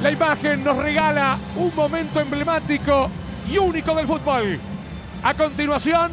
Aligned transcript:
La 0.00 0.12
imagen 0.12 0.62
nos 0.62 0.76
regala 0.76 1.38
un 1.56 1.74
momento 1.74 2.20
emblemático 2.20 3.10
y 3.48 3.58
único 3.58 3.94
del 3.94 4.06
fútbol. 4.06 4.60
A 5.22 5.34
continuación, 5.34 6.12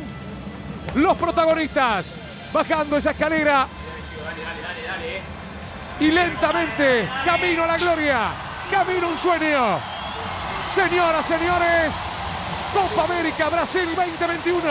los 0.96 1.16
protagonistas 1.16 2.16
bajando 2.52 2.98
esa 2.98 3.12
escalera 3.12 3.68
y 6.00 6.08
lentamente 6.10 7.08
camino 7.24 7.64
a 7.64 7.68
la 7.68 7.78
gloria, 7.78 8.30
camino 8.72 9.08
a 9.08 9.10
un 9.12 9.18
sueño. 9.18 9.80
Señoras, 10.70 11.26
señores, 11.26 11.94
Copa 12.74 13.14
América 13.14 13.50
Brasil 13.50 13.88
2021. 13.96 14.62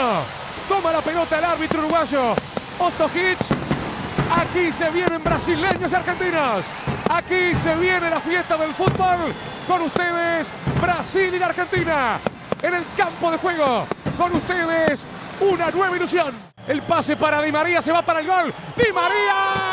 Toma 0.68 0.92
la 0.92 1.00
pelota 1.00 1.38
el 1.38 1.44
árbitro 1.44 1.78
uruguayo. 1.78 2.34
Ostojic. 2.78 3.63
Aquí 4.30 4.72
se 4.72 4.90
vienen 4.90 5.22
brasileños 5.22 5.90
y 5.90 5.94
argentinos. 5.94 6.66
Aquí 7.08 7.54
se 7.54 7.74
viene 7.76 8.10
la 8.10 8.20
fiesta 8.20 8.56
del 8.56 8.72
fútbol. 8.72 9.34
Con 9.66 9.82
ustedes, 9.82 10.50
Brasil 10.80 11.34
y 11.34 11.38
la 11.38 11.46
Argentina. 11.46 12.18
En 12.62 12.74
el 12.74 12.84
campo 12.96 13.30
de 13.30 13.38
juego. 13.38 13.86
Con 14.16 14.34
ustedes, 14.34 15.04
una 15.40 15.70
nueva 15.70 15.96
ilusión. 15.96 16.34
El 16.66 16.82
pase 16.82 17.16
para 17.16 17.42
Di 17.42 17.52
María 17.52 17.82
se 17.82 17.92
va 17.92 18.02
para 18.02 18.20
el 18.20 18.26
gol. 18.26 18.54
Di 18.76 18.92
María. 18.92 19.63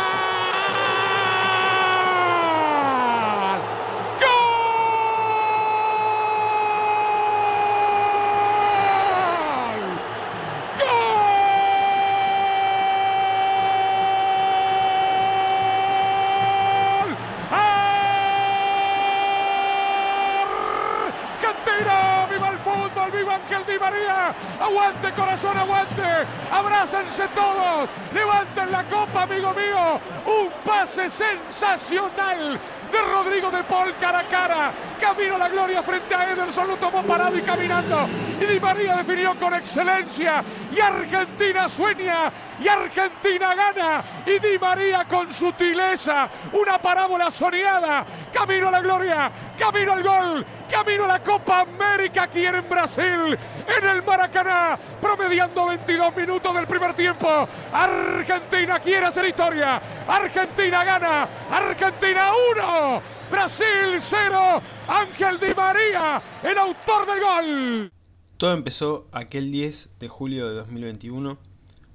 Aguante, 24.60 25.12
corazón, 25.14 25.58
aguante. 25.58 26.04
Abrácense 26.52 27.28
todos. 27.30 27.90
Levanten 28.14 28.72
la 28.72 28.84
copa, 28.84 29.24
amigo 29.24 29.54
mío. 29.54 30.00
Un 30.26 30.50
pase 30.64 31.10
sensacional 31.10 32.60
de 32.92 33.02
Rodrigo 33.02 33.50
de 33.50 33.64
Paul 33.64 33.94
cara 34.00 34.20
a 34.20 34.24
cara. 34.24 34.72
Camino 35.00 35.38
la 35.38 35.48
gloria 35.50 35.82
frente 35.82 36.14
a 36.14 36.32
Ederson. 36.32 36.68
Lo 36.68 36.78
tomó 36.78 37.04
parado 37.04 37.38
y 37.38 37.42
caminando. 37.42 38.08
Y 38.40 38.46
Di 38.46 38.60
María 38.60 38.98
definió 38.98 39.38
con 39.40 39.54
excelencia. 39.54 40.44
Y 40.72 40.80
Argentina 40.80 41.70
sueña. 41.70 42.32
Y 42.60 42.68
Argentina 42.68 43.56
gana. 43.56 44.04
Y 44.26 44.40
Di 44.40 44.60
María 44.60 45.06
con 45.06 45.32
sutileza. 45.32 46.30
Una 46.54 46.78
parábola 46.80 47.32
soñada. 47.32 48.06
Camino 48.32 48.68
a 48.68 48.72
la 48.72 48.82
gloria. 48.82 49.32
Camino 49.58 49.94
al 49.94 50.04
gol. 50.04 50.46
Camino 50.72 51.04
a 51.04 51.08
la 51.10 51.22
Copa 51.22 51.62
América 51.62 52.24
aquí 52.24 52.46
en 52.46 52.68
Brasil. 52.70 53.38
En 53.68 53.86
el 53.86 54.02
Maracaná. 54.04 54.80
Promediando 55.02 55.68
22 55.68 56.16
minutos 56.16 56.56
del 56.56 56.66
primer 56.66 56.96
tiempo. 56.96 57.28
Argentina 57.74 58.80
quiere 58.80 59.06
hacer 59.06 59.26
historia. 59.26 59.82
Argentina 60.08 60.86
gana. 60.86 61.28
Argentina 61.52 62.32
1. 62.56 63.02
Brasil 63.30 63.98
0. 64.00 64.62
Ángel 64.88 65.40
Di 65.42 65.54
María, 65.54 66.22
el 66.42 66.58
autor 66.58 67.06
del 67.06 67.20
gol. 67.20 67.92
Todo 68.38 68.54
empezó 68.54 69.08
aquel 69.12 69.52
10 69.52 70.00
de 70.00 70.08
julio 70.08 70.48
de 70.48 70.56
2021. 70.56 71.38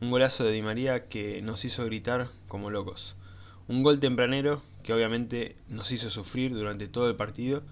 Un 0.02 0.10
golazo 0.10 0.44
de 0.44 0.52
Di 0.52 0.60
María 0.60 1.08
que 1.08 1.40
nos 1.40 1.64
hizo 1.64 1.86
gritar 1.86 2.28
como 2.46 2.68
locos. 2.68 3.16
Un 3.68 3.82
gol 3.82 4.00
tempranero 4.00 4.60
que 4.82 4.92
obviamente 4.92 5.56
nos 5.68 5.92
hizo 5.92 6.10
sufrir 6.10 6.54
durante 6.54 6.88
todo 6.88 7.08
el 7.08 7.16
partido 7.16 7.62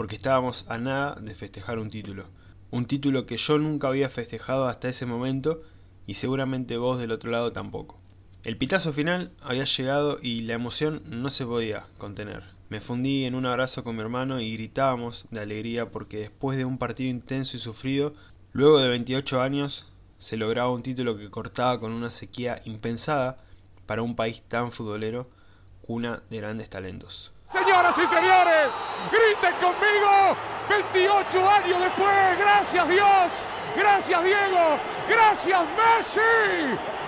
porque 0.00 0.16
estábamos 0.16 0.64
a 0.70 0.78
nada 0.78 1.14
de 1.16 1.34
festejar 1.34 1.78
un 1.78 1.90
título. 1.90 2.24
Un 2.70 2.86
título 2.86 3.26
que 3.26 3.36
yo 3.36 3.58
nunca 3.58 3.88
había 3.88 4.08
festejado 4.08 4.66
hasta 4.66 4.88
ese 4.88 5.04
momento 5.04 5.60
y 6.06 6.14
seguramente 6.14 6.78
vos 6.78 6.98
del 6.98 7.10
otro 7.10 7.30
lado 7.30 7.52
tampoco. 7.52 8.00
El 8.42 8.56
pitazo 8.56 8.94
final 8.94 9.30
había 9.42 9.66
llegado 9.66 10.18
y 10.22 10.40
la 10.40 10.54
emoción 10.54 11.02
no 11.04 11.28
se 11.28 11.44
podía 11.44 11.84
contener. 11.98 12.44
Me 12.70 12.80
fundí 12.80 13.26
en 13.26 13.34
un 13.34 13.44
abrazo 13.44 13.84
con 13.84 13.94
mi 13.94 14.00
hermano 14.00 14.40
y 14.40 14.54
gritábamos 14.54 15.26
de 15.30 15.40
alegría 15.40 15.90
porque 15.90 16.16
después 16.16 16.56
de 16.56 16.64
un 16.64 16.78
partido 16.78 17.10
intenso 17.10 17.58
y 17.58 17.60
sufrido, 17.60 18.14
luego 18.54 18.78
de 18.78 18.88
28 18.88 19.42
años, 19.42 19.86
se 20.16 20.38
lograba 20.38 20.72
un 20.72 20.82
título 20.82 21.18
que 21.18 21.28
cortaba 21.28 21.78
con 21.78 21.92
una 21.92 22.08
sequía 22.08 22.62
impensada 22.64 23.36
para 23.84 24.00
un 24.00 24.16
país 24.16 24.42
tan 24.48 24.72
futbolero, 24.72 25.28
cuna 25.82 26.22
de 26.30 26.38
grandes 26.38 26.70
talentos. 26.70 27.32
Señoras 27.52 27.98
y 27.98 28.06
señores, 28.06 28.70
griten 29.10 29.54
conmigo. 29.60 30.36
28 30.68 31.50
años 31.50 31.80
después, 31.80 32.38
gracias 32.38 32.88
Dios, 32.88 33.32
gracias 33.76 34.22
Diego, 34.22 34.78
gracias 35.08 35.60
Messi. 35.76 36.20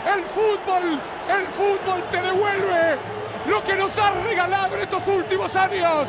El 0.05 0.25
fútbol, 0.25 0.99
el 1.31 1.47
fútbol 1.47 2.03
te 2.11 2.21
devuelve 2.21 2.99
lo 3.47 3.63
que 3.63 3.75
nos 3.77 3.97
ha 3.99 4.11
regalado 4.11 4.75
en 4.75 4.81
estos 4.81 5.07
últimos 5.07 5.55
años. 5.55 6.09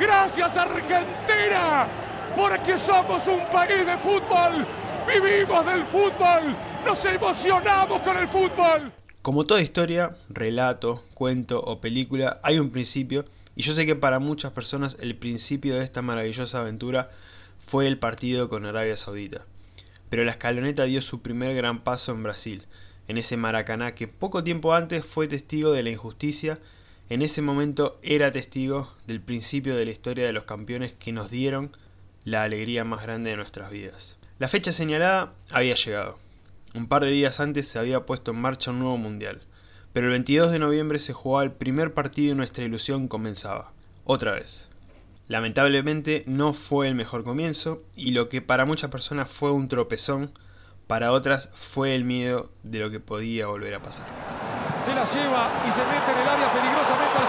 Gracias 0.00 0.56
Argentina, 0.56 1.86
porque 2.34 2.78
somos 2.78 3.26
un 3.26 3.44
país 3.52 3.84
de 3.84 3.98
fútbol, 3.98 4.66
vivimos 5.06 5.66
del 5.66 5.84
fútbol, 5.84 6.56
nos 6.86 7.04
emocionamos 7.04 8.00
con 8.00 8.16
el 8.16 8.28
fútbol. 8.28 8.90
Como 9.20 9.44
toda 9.44 9.60
historia, 9.60 10.16
relato, 10.30 11.02
cuento 11.12 11.60
o 11.60 11.78
película, 11.80 12.40
hay 12.42 12.58
un 12.58 12.70
principio 12.70 13.26
y 13.56 13.62
yo 13.62 13.72
sé 13.72 13.86
que 13.86 13.96
para 13.96 14.18
muchas 14.18 14.52
personas 14.52 14.98
el 15.00 15.16
principio 15.16 15.76
de 15.76 15.84
esta 15.84 16.02
maravillosa 16.02 16.60
aventura 16.60 17.10
fue 17.58 17.86
el 17.86 17.98
partido 17.98 18.48
con 18.48 18.66
Arabia 18.66 18.96
Saudita. 18.96 19.46
Pero 20.10 20.24
la 20.24 20.32
escaloneta 20.32 20.84
dio 20.84 21.00
su 21.02 21.22
primer 21.22 21.54
gran 21.54 21.82
paso 21.82 22.12
en 22.12 22.22
Brasil, 22.22 22.66
en 23.08 23.18
ese 23.18 23.36
Maracaná 23.36 23.94
que 23.94 24.08
poco 24.08 24.44
tiempo 24.44 24.74
antes 24.74 25.04
fue 25.04 25.28
testigo 25.28 25.72
de 25.72 25.82
la 25.82 25.90
injusticia, 25.90 26.58
en 27.10 27.22
ese 27.22 27.42
momento 27.42 27.98
era 28.02 28.32
testigo 28.32 28.92
del 29.06 29.20
principio 29.20 29.76
de 29.76 29.84
la 29.84 29.90
historia 29.90 30.26
de 30.26 30.32
los 30.32 30.44
campeones 30.44 30.94
que 30.94 31.12
nos 31.12 31.30
dieron 31.30 31.76
la 32.24 32.42
alegría 32.42 32.84
más 32.84 33.02
grande 33.02 33.30
de 33.30 33.36
nuestras 33.36 33.70
vidas. 33.70 34.18
La 34.38 34.48
fecha 34.48 34.72
señalada 34.72 35.34
había 35.50 35.74
llegado. 35.74 36.18
Un 36.74 36.88
par 36.88 37.04
de 37.04 37.10
días 37.10 37.40
antes 37.40 37.68
se 37.68 37.78
había 37.78 38.06
puesto 38.06 38.30
en 38.30 38.38
marcha 38.38 38.70
un 38.70 38.80
nuevo 38.80 38.96
mundial. 38.96 39.42
Pero 39.94 40.06
el 40.06 40.10
22 40.10 40.50
de 40.50 40.58
noviembre 40.58 40.98
se 40.98 41.12
jugaba 41.12 41.44
el 41.44 41.52
primer 41.52 41.94
partido 41.94 42.32
y 42.32 42.36
nuestra 42.36 42.64
ilusión 42.64 43.06
comenzaba. 43.06 43.70
Otra 44.02 44.32
vez. 44.32 44.68
Lamentablemente 45.28 46.24
no 46.26 46.52
fue 46.52 46.88
el 46.88 46.96
mejor 46.96 47.22
comienzo 47.22 47.80
y 47.94 48.10
lo 48.10 48.28
que 48.28 48.42
para 48.42 48.64
muchas 48.64 48.90
personas 48.90 49.30
fue 49.30 49.52
un 49.52 49.68
tropezón, 49.68 50.36
para 50.88 51.12
otras 51.12 51.52
fue 51.54 51.94
el 51.94 52.04
miedo 52.04 52.50
de 52.64 52.80
lo 52.80 52.90
que 52.90 52.98
podía 52.98 53.46
volver 53.46 53.72
a 53.72 53.82
pasar. 53.82 54.06
Se 54.84 54.92
la 54.92 55.04
lleva 55.04 55.62
y 55.68 55.70
se 55.70 55.84
mete 55.84 56.10
en 56.10 56.18
el 56.18 56.28
área 56.28 56.52
peligrosamente 56.52 57.16
al 57.16 57.26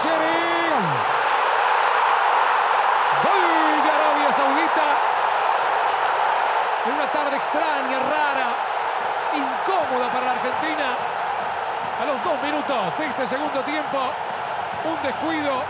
Gol 3.22 3.84
de 3.84 3.90
Arabia 3.90 4.32
Saudita. 4.32 4.98
En 6.84 6.92
una 6.94 7.12
tarde 7.12 7.36
extraña, 7.36 8.00
rara, 8.00 8.56
incómoda 9.36 10.12
para 10.12 10.26
la 10.26 10.32
Argentina 10.32 11.15
a 12.00 12.04
los 12.04 12.22
dos 12.22 12.42
minutos 12.42 12.98
de 12.98 13.06
este 13.06 13.26
segundo 13.26 13.60
tiempo. 13.60 13.98
Un 14.84 15.02
descuido 15.02 15.62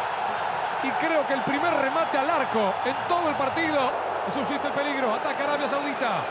y 0.83 0.91
creo 1.03 1.27
que 1.27 1.35
el 1.35 1.43
primer 1.43 1.73
remate 1.75 2.19
al 2.19 2.29
arco 2.29 2.75
en 2.85 2.95
todo 3.09 3.29
el 3.29 3.35
partido 3.35 3.91
suscita 4.33 4.69
el 4.69 4.75
peligro. 4.75 5.15
Ataca 5.15 5.45
Arabia 5.45 5.69
Saudita. 5.69 6.23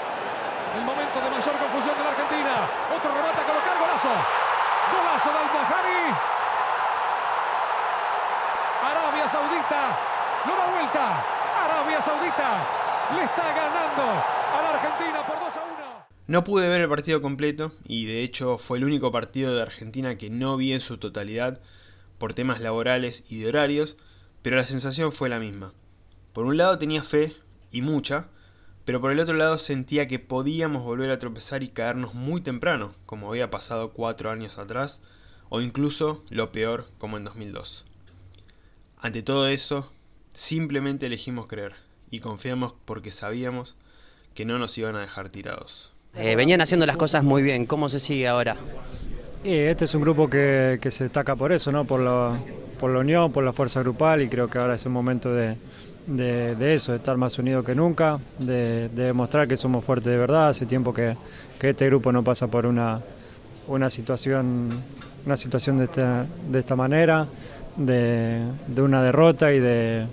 El 0.76 0.84
momento 0.84 1.20
de 1.22 1.30
mayor 1.30 1.56
confusión 1.56 1.98
de 1.98 2.04
la 2.04 2.10
Argentina. 2.10 2.68
Otro 2.96 3.12
remate 3.14 3.42
a 3.42 3.46
colocar 3.46 3.78
golazo. 3.80 4.12
Golazo 4.92 5.32
de 5.32 5.40
Al-Bahari. 5.40 6.04
Arabia 8.86 9.28
Saudita 9.28 9.82
lo 10.46 10.56
da 10.56 10.66
vuelta. 10.66 11.06
Arabia 11.64 12.02
Saudita 12.02 12.50
le 13.16 13.24
está 13.24 13.44
ganando 13.48 14.04
a 14.04 14.62
la 14.62 14.70
Argentina 14.70 15.24
por 15.26 15.40
2 15.40 15.58
a 15.58 15.62
1. 15.62 15.85
No 16.28 16.44
pude 16.44 16.68
ver 16.70 16.82
el 16.82 16.90
partido 16.90 17.22
completo 17.22 17.72
y 17.88 18.06
de 18.06 18.24
hecho 18.24 18.58
fue 18.58 18.80
el 18.80 18.84
único 18.84 19.12
partido 19.12 19.54
de 19.54 19.62
Argentina 19.62 20.18
que 20.18 20.32
no 20.32 20.58
vi 20.58 20.74
en 20.74 20.82
su 20.82 20.98
totalidad 20.98 21.62
por 22.18 22.34
temas 22.34 22.62
laborales 22.62 23.26
y 23.30 23.38
de 23.38 23.50
horarios, 23.50 23.96
pero 24.42 24.56
la 24.56 24.64
sensación 24.64 25.12
fue 25.12 25.30
la 25.30 25.40
misma. 25.40 25.74
Por 26.34 26.46
un 26.46 26.58
lado 26.58 26.80
tenía 26.80 27.04
fe, 27.04 27.36
y 27.72 27.82
mucha, 27.82 28.30
pero 28.86 29.02
por 29.02 29.12
el 29.12 29.20
otro 29.20 29.36
lado 29.36 29.58
sentía 29.60 30.08
que 30.08 30.18
podíamos 30.18 30.84
volver 30.84 31.12
a 31.12 31.20
tropezar 31.20 31.62
y 31.62 31.68
caernos 31.68 32.14
muy 32.14 32.42
temprano, 32.42 32.96
como 33.06 33.30
había 33.30 33.52
pasado 33.52 33.94
cuatro 33.94 34.32
años 34.32 34.58
atrás, 34.58 35.02
o 35.50 35.62
incluso 35.62 36.24
lo 36.30 36.52
peor 36.52 36.90
como 36.98 37.18
en 37.18 37.24
2002. 37.24 37.86
Ante 38.98 39.22
todo 39.22 39.48
eso, 39.48 39.92
simplemente 40.34 41.06
elegimos 41.06 41.48
creer 41.48 41.76
y 42.10 42.20
confiamos 42.20 42.74
porque 42.86 43.12
sabíamos 43.12 43.76
que 44.34 44.46
no 44.46 44.58
nos 44.58 44.78
iban 44.78 44.96
a 44.96 45.02
dejar 45.02 45.30
tirados. 45.30 45.95
Eh, 46.18 46.36
venían 46.36 46.62
haciendo 46.62 46.86
las 46.86 46.96
cosas 46.96 47.24
muy 47.24 47.44
bien, 47.44 47.66
¿cómo 47.66 47.90
se 47.90 48.00
sigue 48.00 48.28
ahora? 48.28 48.56
Y 49.44 49.54
este 49.54 49.86
es 49.86 49.94
un 49.94 50.02
grupo 50.02 50.30
que, 50.30 50.80
se 50.90 51.04
destaca 51.04 51.36
por 51.36 51.52
eso, 51.52 51.72
¿no? 51.72 51.84
Por, 51.86 52.02
por 52.80 52.92
la 52.92 53.00
unión, 53.00 53.32
por 53.32 53.44
la 53.44 53.52
fuerza 53.52 53.82
grupal 53.82 54.22
y 54.22 54.30
creo 54.30 54.50
que 54.50 54.58
ahora 54.58 54.76
es 54.76 54.86
el 54.86 54.92
momento 54.92 55.34
de, 55.34 55.56
eso, 56.74 56.94
de 56.94 56.98
estar 56.98 57.18
más 57.18 57.38
unidos 57.38 57.66
que 57.66 57.76
nunca, 57.76 58.18
de, 58.40 58.90
demostrar 58.90 59.48
que 59.48 59.58
somos 59.58 59.84
fuertes 59.84 60.12
de 60.12 60.18
verdad. 60.18 60.50
Hace 60.50 60.66
tiempo 60.66 60.94
que, 60.94 61.16
este 61.62 61.88
grupo 61.88 62.12
no 62.12 62.24
pasa 62.24 62.48
por 62.48 62.66
una, 62.66 63.02
una 63.68 63.90
situación, 63.90 64.70
una 65.26 65.36
situación 65.36 65.80
de, 65.80 65.86
esta, 65.86 66.26
de 66.50 66.60
esta 66.60 66.76
manera, 66.76 67.28
de, 67.76 68.42
una 68.78 69.04
derrota 69.04 69.52
y 69.52 69.60
de, 69.60 70.06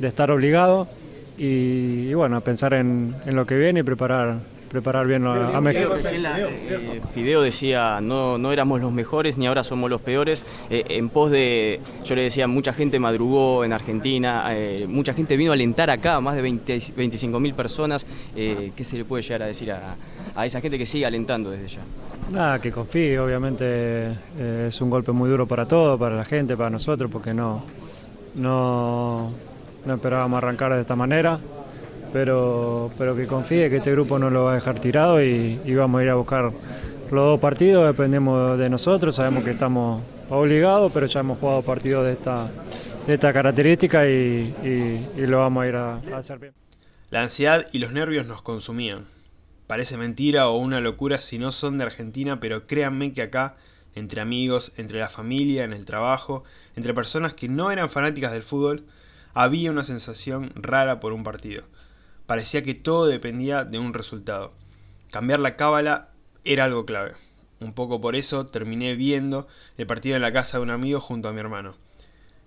estar 0.00 0.30
obligado. 0.30 0.88
Y, 1.36 2.14
bueno, 2.14 2.40
pensar 2.40 2.72
en, 2.74 3.14
en 3.26 3.36
lo 3.36 3.46
que 3.46 3.56
viene 3.56 3.80
y 3.80 3.82
preparar 3.82 4.38
preparar 4.72 5.06
bien 5.06 5.26
a, 5.26 5.60
México. 5.60 5.94
Eh, 5.94 7.02
Fideo 7.12 7.42
decía, 7.42 8.00
no, 8.00 8.38
no 8.38 8.52
éramos 8.52 8.80
los 8.80 8.90
mejores 8.90 9.36
ni 9.36 9.46
ahora 9.46 9.64
somos 9.64 9.90
los 9.90 10.00
peores. 10.00 10.46
Eh, 10.70 10.84
en 10.88 11.10
pos 11.10 11.30
de, 11.30 11.78
yo 12.04 12.14
le 12.14 12.22
decía, 12.22 12.48
mucha 12.48 12.72
gente 12.72 12.98
madrugó 12.98 13.64
en 13.64 13.74
Argentina, 13.74 14.46
eh, 14.48 14.86
mucha 14.88 15.12
gente 15.12 15.36
vino 15.36 15.52
a 15.52 15.54
alentar 15.54 15.90
acá, 15.90 16.20
más 16.20 16.36
de 16.36 16.42
25 16.42 17.38
mil 17.38 17.52
personas. 17.52 18.06
¿Qué 18.34 18.84
se 18.84 18.96
le 18.96 19.04
puede 19.04 19.22
llegar 19.22 19.42
a 19.42 19.46
decir 19.46 19.70
a, 19.72 19.94
a, 20.34 20.46
esa 20.46 20.62
gente 20.62 20.78
que 20.78 20.86
sigue 20.86 21.04
alentando 21.04 21.50
desde 21.50 21.68
ya? 21.68 21.80
Nada, 22.30 22.58
que 22.58 22.72
confíe, 22.72 23.20
obviamente 23.20 24.08
es 24.66 24.80
un 24.80 24.88
golpe 24.88 25.12
muy 25.12 25.28
duro 25.28 25.46
para 25.46 25.66
todos, 25.66 26.00
para 26.00 26.16
la 26.16 26.24
gente, 26.24 26.56
para 26.56 26.70
nosotros, 26.70 27.10
porque 27.10 27.34
no, 27.34 27.62
no, 28.36 29.30
no 29.84 29.94
esperábamos 29.94 30.38
arrancar 30.38 30.72
de 30.72 30.80
esta 30.80 30.96
manera 30.96 31.38
pero, 32.12 32.90
pero 32.98 33.16
que 33.16 33.26
confíe 33.26 33.70
que 33.70 33.78
este 33.78 33.90
grupo 33.92 34.18
no 34.18 34.30
lo 34.30 34.44
va 34.44 34.52
a 34.52 34.54
dejar 34.54 34.78
tirado 34.78 35.22
y, 35.22 35.58
vamos 35.74 36.00
a 36.00 36.04
ir 36.04 36.10
a 36.10 36.14
buscar 36.14 36.44
los 36.44 37.24
dos 37.24 37.40
partidos, 37.40 37.86
dependemos 37.86 38.58
de 38.58 38.68
nosotros, 38.68 39.14
sabemos 39.14 39.44
que 39.44 39.50
estamos 39.50 40.02
obligados, 40.30 40.90
pero 40.92 41.06
ya 41.06 41.20
hemos 41.20 41.38
jugado 41.38 41.62
partidos 41.62 42.04
de 42.04 42.12
esta, 42.12 42.48
de 43.06 43.14
esta 43.14 43.32
característica 43.32 44.06
y, 44.06 45.06
lo 45.16 45.38
vamos 45.38 45.64
a 45.64 45.68
ir 45.68 45.76
a, 45.76 45.94
a 45.96 46.18
hacer 46.18 46.38
bien. 46.38 46.52
La 47.10 47.22
ansiedad 47.22 47.66
y 47.72 47.78
los 47.78 47.92
nervios 47.92 48.26
nos 48.26 48.40
consumían. 48.42 49.04
Parece 49.66 49.96
mentira 49.96 50.48
o 50.48 50.56
una 50.56 50.80
locura 50.80 51.20
si 51.20 51.38
no 51.38 51.52
son 51.52 51.78
de 51.78 51.84
Argentina, 51.84 52.40
pero 52.40 52.66
créanme 52.66 53.12
que 53.12 53.22
acá, 53.22 53.56
entre 53.94 54.20
amigos, 54.20 54.72
entre 54.76 54.98
la 54.98 55.08
familia, 55.08 55.64
en 55.64 55.72
el 55.72 55.84
trabajo, 55.84 56.44
entre 56.76 56.94
personas 56.94 57.34
que 57.34 57.48
no 57.48 57.70
eran 57.70 57.90
fanáticas 57.90 58.32
del 58.32 58.42
fútbol, 58.42 58.84
había 59.34 59.70
una 59.70 59.84
sensación 59.84 60.52
rara 60.54 61.00
por 61.00 61.12
un 61.12 61.24
partido. 61.24 61.64
Parecía 62.32 62.62
que 62.62 62.72
todo 62.72 63.04
dependía 63.04 63.66
de 63.66 63.78
un 63.78 63.92
resultado. 63.92 64.54
Cambiar 65.10 65.38
la 65.38 65.54
cábala 65.54 66.08
era 66.44 66.64
algo 66.64 66.86
clave. 66.86 67.12
Un 67.60 67.74
poco 67.74 68.00
por 68.00 68.16
eso 68.16 68.46
terminé 68.46 68.96
viendo 68.96 69.46
el 69.76 69.86
partido 69.86 70.16
en 70.16 70.22
la 70.22 70.32
casa 70.32 70.56
de 70.56 70.62
un 70.62 70.70
amigo 70.70 70.98
junto 70.98 71.28
a 71.28 71.34
mi 71.34 71.40
hermano. 71.40 71.74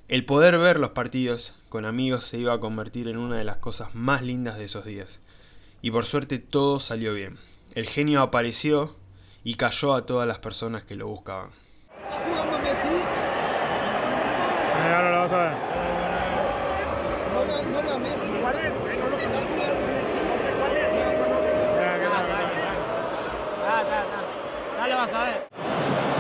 El 0.08 0.26
poder 0.26 0.58
ver 0.58 0.80
los 0.80 0.90
partidos 0.90 1.54
con 1.70 1.86
amigos 1.86 2.26
se 2.26 2.40
iba 2.40 2.52
a 2.52 2.60
convertir 2.60 3.08
en 3.10 3.18
una 3.18 3.38
de 3.38 3.44
las 3.44 3.58
cosas 3.58 3.94
más 3.94 4.24
lindas 4.24 4.58
de 4.58 4.64
esos 4.64 4.86
días. 4.86 5.22
Y 5.84 5.92
por 5.92 6.08
suerte 6.08 6.40
todo 6.40 6.80
salió 6.80 7.14
bien. 7.14 7.38
El 7.76 7.86
genio 7.86 8.24
apareció 8.24 8.96
y 9.44 9.54
cayó 9.54 9.94
a 9.94 10.08
todas 10.08 10.28
las 10.28 10.40
personas 10.40 10.84
que 10.84 10.96
lo 10.96 11.08
buscaban. 11.10 11.52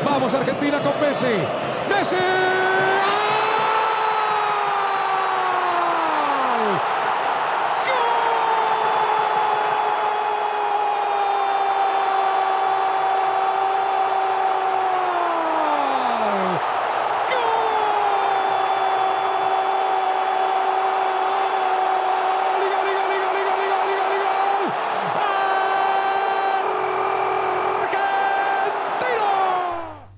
Vamos 0.03 0.33
Argentina 0.33 0.79
con 0.81 0.99
Messi. 0.99 1.27
Messi. 1.89 2.17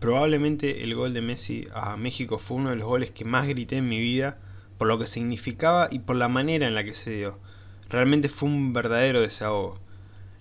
Probablemente 0.07 0.85
el 0.85 0.95
gol 0.95 1.13
de 1.13 1.21
Messi 1.21 1.67
a 1.73 1.97
México 1.97 2.37
fue 2.37 2.55
uno 2.55 2.69
de 2.69 2.77
los 2.77 2.87
goles 2.87 3.11
que 3.11 3.25
más 3.25 3.45
grité 3.45 3.75
en 3.75 3.89
mi 3.89 3.99
vida 3.99 4.37
por 4.77 4.87
lo 4.87 4.97
que 4.97 5.05
significaba 5.05 5.89
y 5.91 5.99
por 5.99 6.15
la 6.15 6.29
manera 6.29 6.65
en 6.65 6.75
la 6.75 6.85
que 6.85 6.95
se 6.95 7.11
dio. 7.11 7.37
Realmente 7.89 8.29
fue 8.29 8.47
un 8.47 8.71
verdadero 8.71 9.19
desahogo. 9.19 9.81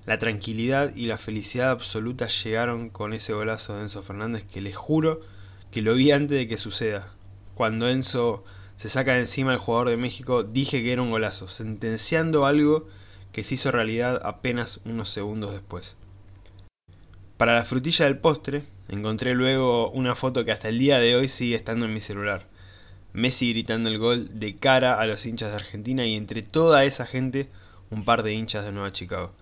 La 0.04 0.20
tranquilidad 0.20 0.94
y 0.94 1.06
la 1.06 1.18
felicidad 1.18 1.72
absoluta 1.72 2.28
llegaron 2.28 2.90
con 2.90 3.12
ese 3.12 3.32
golazo 3.32 3.74
de 3.74 3.82
Enzo 3.82 4.04
Fernández 4.04 4.44
que 4.44 4.60
les 4.60 4.76
juro 4.76 5.20
que 5.72 5.82
lo 5.82 5.94
vi 5.96 6.12
antes 6.12 6.38
de 6.38 6.46
que 6.46 6.58
suceda. 6.58 7.12
Cuando 7.56 7.88
Enzo 7.88 8.44
se 8.76 8.88
saca 8.88 9.14
de 9.14 9.22
encima 9.22 9.50
al 9.50 9.58
jugador 9.58 9.88
de 9.88 9.96
México 9.96 10.44
dije 10.44 10.80
que 10.84 10.92
era 10.92 11.02
un 11.02 11.10
golazo, 11.10 11.48
sentenciando 11.48 12.46
algo 12.46 12.86
que 13.32 13.42
se 13.42 13.54
hizo 13.54 13.72
realidad 13.72 14.20
apenas 14.24 14.78
unos 14.84 15.10
segundos 15.10 15.50
después. 15.50 15.96
Para 17.36 17.56
la 17.56 17.64
frutilla 17.64 18.04
del 18.04 18.18
postre, 18.18 18.62
encontré 18.88 19.34
luego 19.34 19.90
una 19.90 20.14
foto 20.14 20.44
que 20.44 20.52
hasta 20.52 20.68
el 20.68 20.78
día 20.78 20.98
de 20.98 21.16
hoy 21.16 21.28
sigue 21.28 21.56
estando 21.56 21.86
en 21.86 21.94
mi 21.94 22.00
celular. 22.00 22.42
Messi 23.12 23.52
gritando 23.52 23.88
el 23.88 23.98
gol 23.98 24.28
de 24.28 24.56
cara 24.56 25.00
a 25.00 25.06
los 25.06 25.24
hinchas 25.24 25.50
de 25.50 25.56
Argentina 25.56 26.04
y 26.04 26.16
entre 26.16 26.42
toda 26.42 26.84
esa 26.84 27.06
gente 27.06 27.48
un 27.90 28.04
par 28.04 28.22
de 28.22 28.32
hinchas 28.32 28.64
de 28.64 28.72
Nueva 28.72 28.92
Chicago. 28.92 29.32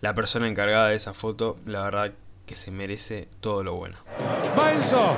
La 0.00 0.14
persona 0.14 0.48
encargada 0.48 0.88
de 0.88 0.96
esa 0.96 1.14
foto, 1.14 1.58
la 1.66 1.82
verdad 1.82 2.12
que 2.46 2.56
se 2.56 2.70
merece 2.70 3.28
todo 3.40 3.64
lo 3.64 3.74
bueno. 3.74 3.96
Va 4.58 4.72
Enzo. 4.72 5.16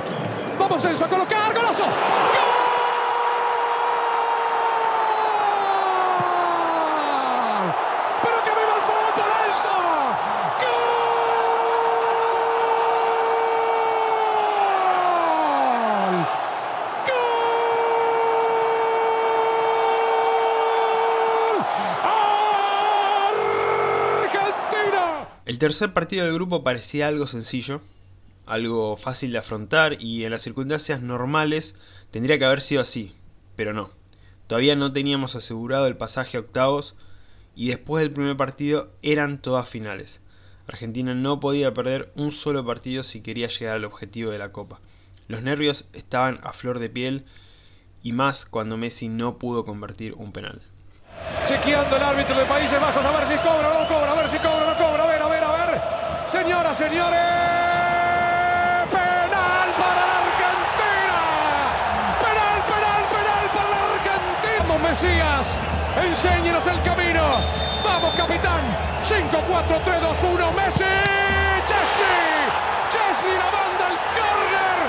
Vamos 0.57 0.83
Enzo 0.85 1.07
colocar 1.07 1.53
golazo. 1.53 1.85
Tercer 25.61 25.93
partido 25.93 26.25
del 26.25 26.33
grupo 26.33 26.63
parecía 26.63 27.05
algo 27.05 27.27
sencillo, 27.27 27.81
algo 28.47 28.97
fácil 28.97 29.31
de 29.31 29.37
afrontar 29.37 30.01
y 30.01 30.25
en 30.25 30.31
las 30.31 30.41
circunstancias 30.41 31.01
normales 31.01 31.77
tendría 32.09 32.39
que 32.39 32.45
haber 32.45 32.61
sido 32.61 32.81
así, 32.81 33.13
pero 33.55 33.71
no. 33.71 33.91
Todavía 34.47 34.75
no 34.75 34.91
teníamos 34.91 35.35
asegurado 35.35 35.85
el 35.85 35.95
pasaje 35.95 36.37
a 36.37 36.39
octavos 36.39 36.95
y 37.55 37.67
después 37.67 38.01
del 38.01 38.11
primer 38.11 38.35
partido 38.37 38.89
eran 39.03 39.39
todas 39.39 39.69
finales. 39.69 40.23
Argentina 40.67 41.13
no 41.13 41.39
podía 41.39 41.75
perder 41.75 42.11
un 42.15 42.31
solo 42.31 42.65
partido 42.65 43.03
si 43.03 43.21
quería 43.21 43.47
llegar 43.47 43.75
al 43.75 43.85
objetivo 43.85 44.31
de 44.31 44.39
la 44.39 44.51
Copa. 44.51 44.79
Los 45.27 45.43
nervios 45.43 45.85
estaban 45.93 46.39
a 46.41 46.53
flor 46.53 46.79
de 46.79 46.89
piel 46.89 47.23
y 48.01 48.13
más 48.13 48.47
cuando 48.47 48.77
Messi 48.77 49.09
no 49.09 49.37
pudo 49.37 49.63
convertir 49.63 50.15
un 50.15 50.31
penal. 50.31 50.59
Chequeando 51.45 51.97
el 51.97 52.01
árbitro 52.01 52.35
de 52.35 52.45
Países 52.45 52.81
Bajos 52.81 53.05
a 53.05 53.11
ver 53.11 53.27
si 53.27 53.35
cobra 53.35 53.79
no 53.79 53.87
cobra, 53.87 54.11
a 54.11 54.15
ver 54.15 54.27
si 54.27 54.37
cobra 54.37 54.75
cobra, 54.75 54.80
Argentina. 63.41 64.59
Vamos, 64.59 64.81
Mesías, 64.81 65.57
enséñenos 66.01 66.65
el 66.67 66.81
camino. 66.83 67.21
Vamos, 67.83 68.15
capitán. 68.15 68.61
5, 69.01 69.43
4, 69.45 69.81
3, 69.83 70.01
2, 70.01 70.17
1, 70.33 70.51
Messi. 70.53 70.83
Chesney. 71.67 72.47
Chesney 72.91 73.35
la 73.35 73.51
banda, 73.51 73.89
el 73.89 73.97
córner. 74.15 74.79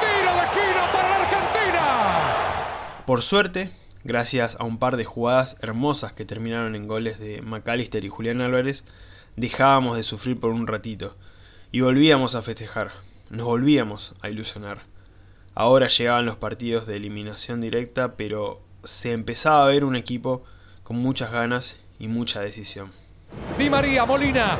Tiro 0.00 0.32
de 0.32 0.44
esquina 0.44 0.82
para 0.92 1.08
la 1.08 1.16
Argentina. 1.16 1.84
Por 3.04 3.20
suerte, 3.20 3.70
gracias 4.04 4.56
a 4.58 4.64
un 4.64 4.78
par 4.78 4.96
de 4.96 5.04
jugadas 5.04 5.58
hermosas 5.60 6.12
que 6.14 6.24
terminaron 6.24 6.74
en 6.74 6.88
goles 6.88 7.18
de 7.18 7.42
McAllister 7.42 8.02
y 8.04 8.08
Julián 8.08 8.40
Álvarez, 8.40 8.84
dejábamos 9.36 9.96
de 9.96 10.02
sufrir 10.02 10.38
por 10.38 10.50
un 10.50 10.66
ratito 10.66 11.16
y 11.70 11.80
volvíamos 11.80 12.34
a 12.34 12.42
festejar, 12.42 12.90
nos 13.30 13.46
volvíamos 13.46 14.14
a 14.22 14.28
ilusionar. 14.28 14.82
Ahora 15.54 15.88
llegaban 15.88 16.26
los 16.26 16.36
partidos 16.36 16.86
de 16.86 16.96
eliminación 16.96 17.60
directa, 17.60 18.16
pero 18.16 18.60
se 18.84 19.12
empezaba 19.12 19.64
a 19.64 19.68
ver 19.68 19.84
un 19.84 19.96
equipo 19.96 20.44
con 20.82 20.96
muchas 20.96 21.30
ganas 21.30 21.80
y 21.98 22.08
mucha 22.08 22.40
decisión. 22.40 22.92
Di 23.58 23.70
María, 23.70 24.04
Molina, 24.04 24.58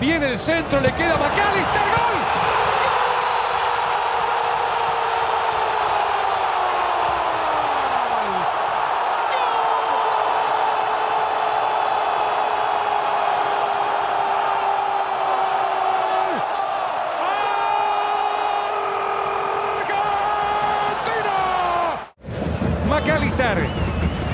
viene 0.00 0.30
el 0.30 0.38
centro, 0.38 0.80
le 0.80 0.92
queda 0.94 1.16
McAllister, 1.16 1.82
gol. 1.96 2.12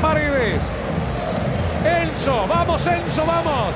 Paredes. 0.00 0.62
Vamos 2.28 2.86
Enzo, 2.86 3.24
vamos. 3.24 3.74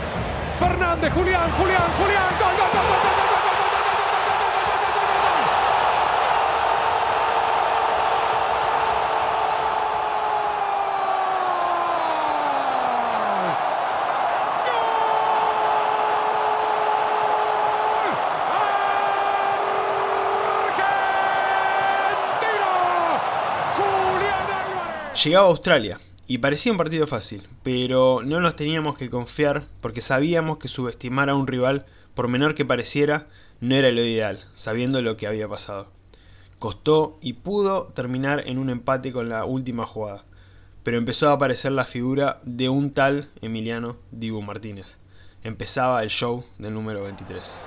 Fernández, 0.58 1.12
Julián, 1.14 1.50
Julián, 1.52 1.90
Julián. 1.98 2.28
Gol, 2.38 2.54
gol, 2.56 2.68
gol, 2.70 2.82
gol, 2.82 3.00
gol, 3.02 3.26
gol, 3.26 3.62
Llegaba 25.14 25.46
a 25.46 25.50
Australia 25.50 26.11
y 26.32 26.38
parecía 26.38 26.72
un 26.72 26.78
partido 26.78 27.06
fácil, 27.06 27.46
pero 27.62 28.22
no 28.24 28.40
nos 28.40 28.56
teníamos 28.56 28.96
que 28.96 29.10
confiar 29.10 29.64
porque 29.82 30.00
sabíamos 30.00 30.56
que 30.56 30.66
subestimar 30.66 31.28
a 31.28 31.34
un 31.34 31.46
rival, 31.46 31.84
por 32.14 32.26
menor 32.28 32.54
que 32.54 32.64
pareciera, 32.64 33.26
no 33.60 33.74
era 33.74 33.90
lo 33.90 34.00
ideal, 34.00 34.42
sabiendo 34.54 35.02
lo 35.02 35.18
que 35.18 35.26
había 35.26 35.46
pasado. 35.46 35.88
Costó 36.58 37.18
y 37.20 37.34
pudo 37.34 37.88
terminar 37.88 38.44
en 38.46 38.56
un 38.56 38.70
empate 38.70 39.12
con 39.12 39.28
la 39.28 39.44
última 39.44 39.84
jugada, 39.84 40.24
pero 40.82 40.96
empezó 40.96 41.28
a 41.28 41.32
aparecer 41.32 41.72
la 41.72 41.84
figura 41.84 42.40
de 42.44 42.70
un 42.70 42.94
tal 42.94 43.28
Emiliano 43.42 43.98
Dibu 44.10 44.40
Martínez. 44.40 45.00
Empezaba 45.44 46.02
el 46.02 46.08
show 46.08 46.46
del 46.56 46.72
número 46.72 47.02
23. 47.02 47.62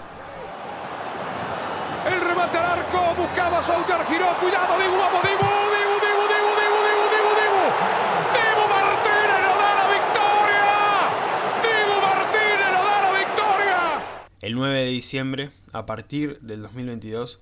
El 2.08 2.20
remate 2.20 2.58
al 2.58 2.66
arco, 2.66 3.22
buscaba 3.22 3.62
Souter, 3.62 4.04
giró, 4.08 4.26
cuidado, 4.40 4.80
Dibu, 4.80 4.98
vamos, 4.98 5.22
Dibu, 5.22 5.38
Dibu, 5.38 5.96
Dibu, 6.02 6.22
Dibu, 6.34 6.50
Dibu, 6.58 7.06
Dibu. 7.14 8.06
Dibu 8.36 8.68
Martínez 8.70 9.40
nos 9.46 9.58
da 9.62 9.72
la 9.80 9.88
victoria. 9.98 10.68
Dibu 11.64 11.96
Martínez 12.06 12.70
nos 12.74 12.84
da 12.84 13.02
la 13.02 13.12
victoria. 13.18 13.80
El 14.46 14.54
9 14.54 14.82
de 14.82 14.90
diciembre, 14.92 15.50
a 15.74 15.88
partir 15.88 16.40
del 16.42 16.62
2022, 16.62 17.40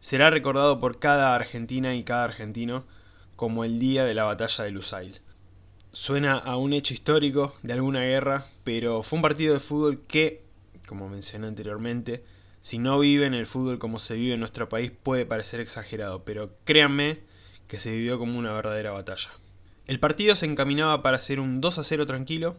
será 0.00 0.30
recordado 0.30 0.78
por 0.78 0.98
cada 0.98 1.34
argentina 1.34 1.94
y 1.94 2.04
cada 2.04 2.24
argentino 2.24 2.86
como 3.36 3.64
el 3.64 3.78
día 3.78 4.06
de 4.06 4.14
la 4.14 4.24
batalla 4.24 4.64
de 4.64 4.70
Lusail. 4.70 5.20
Suena 5.92 6.38
a 6.38 6.56
un 6.56 6.72
hecho 6.72 6.94
histórico 6.94 7.54
de 7.62 7.74
alguna 7.74 8.00
guerra, 8.00 8.46
pero 8.64 9.02
fue 9.02 9.18
un 9.18 9.22
partido 9.24 9.52
de 9.52 9.60
fútbol 9.60 10.00
que, 10.08 10.42
como 10.86 11.10
mencioné 11.10 11.48
anteriormente, 11.48 12.24
si 12.60 12.78
no 12.78 12.98
viven 12.98 13.34
el 13.34 13.44
fútbol 13.44 13.78
como 13.78 13.98
se 13.98 14.14
vive 14.14 14.32
en 14.32 14.40
nuestro 14.40 14.70
país 14.70 14.90
puede 14.90 15.26
parecer 15.26 15.60
exagerado, 15.60 16.24
pero 16.24 16.56
créanme 16.64 17.20
que 17.66 17.78
se 17.78 17.92
vivió 17.92 18.18
como 18.18 18.38
una 18.38 18.54
verdadera 18.54 18.92
batalla. 18.92 19.28
El 19.86 20.00
partido 20.00 20.34
se 20.34 20.46
encaminaba 20.46 21.02
para 21.02 21.20
ser 21.20 21.40
un 21.40 21.60
2 21.60 21.78
a 21.78 21.84
0 21.84 22.06
tranquilo, 22.06 22.56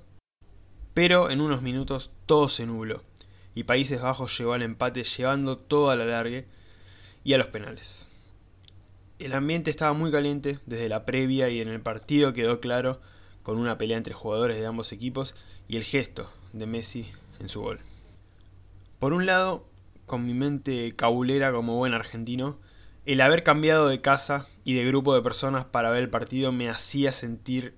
pero 0.94 1.32
en 1.32 1.42
unos 1.42 1.64
minutos 1.64 2.12
todo 2.28 2.50
se 2.50 2.68
nubló 2.68 3.09
y 3.56 3.64
Países 3.64 4.02
Bajos 4.02 4.38
llegó 4.38 4.54
al 4.54 4.62
empate 4.62 5.04
llevando 5.04 5.58
todo 5.58 5.90
a 5.90 5.96
la 5.96 6.06
largue 6.06 6.46
y 7.24 7.34
a 7.34 7.38
los 7.38 7.48
penales. 7.48 8.08
El 9.20 9.34
ambiente 9.34 9.70
estaba 9.70 9.94
muy 9.94 10.12
caliente 10.12 10.60
desde 10.66 10.90
la 10.90 11.06
previa 11.06 11.50
y 11.50 11.60
en 11.60 11.68
el 11.68 11.82
partido 11.82 12.34
quedó 12.34 12.62
claro 12.62 13.02
con 13.44 13.58
una 13.58 13.78
pelea 13.78 13.98
entre 13.98 14.14
jugadores 14.14 14.58
de 14.58 14.66
ambos 14.66 14.92
equipos 14.92 15.36
y 15.68 15.78
el 15.78 15.84
gesto 15.84 16.32
de 16.54 16.66
Messi 16.66 17.12
en 17.40 17.50
su 17.50 17.62
gol. 17.62 17.80
Por 19.00 19.14
un 19.14 19.26
lado, 19.26 19.66
con 20.06 20.26
mi 20.26 20.34
mente 20.34 20.96
cabulera 20.96 21.52
como 21.52 21.78
buen 21.78 21.94
argentino, 21.94 22.58
el 23.06 23.22
haber 23.22 23.44
cambiado 23.44 23.88
de 23.88 24.02
casa 24.02 24.48
y 24.64 24.74
de 24.74 24.86
grupo 24.86 25.16
de 25.16 25.22
personas 25.22 25.66
para 25.66 25.90
ver 25.90 26.02
el 26.02 26.10
partido 26.10 26.52
me 26.52 26.70
hacía 26.70 27.12
sentir 27.12 27.76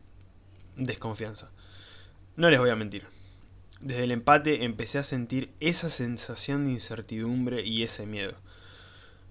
desconfianza. 0.76 1.52
No 2.36 2.50
les 2.50 2.60
voy 2.60 2.70
a 2.70 2.76
mentir. 2.76 3.06
Desde 3.82 4.04
el 4.04 4.12
empate 4.12 4.64
empecé 4.64 5.00
a 5.00 5.04
sentir 5.04 5.50
esa 5.60 5.90
sensación 5.90 6.66
de 6.66 6.72
incertidumbre 6.72 7.66
y 7.66 7.82
ese 7.82 8.06
miedo. 8.06 8.36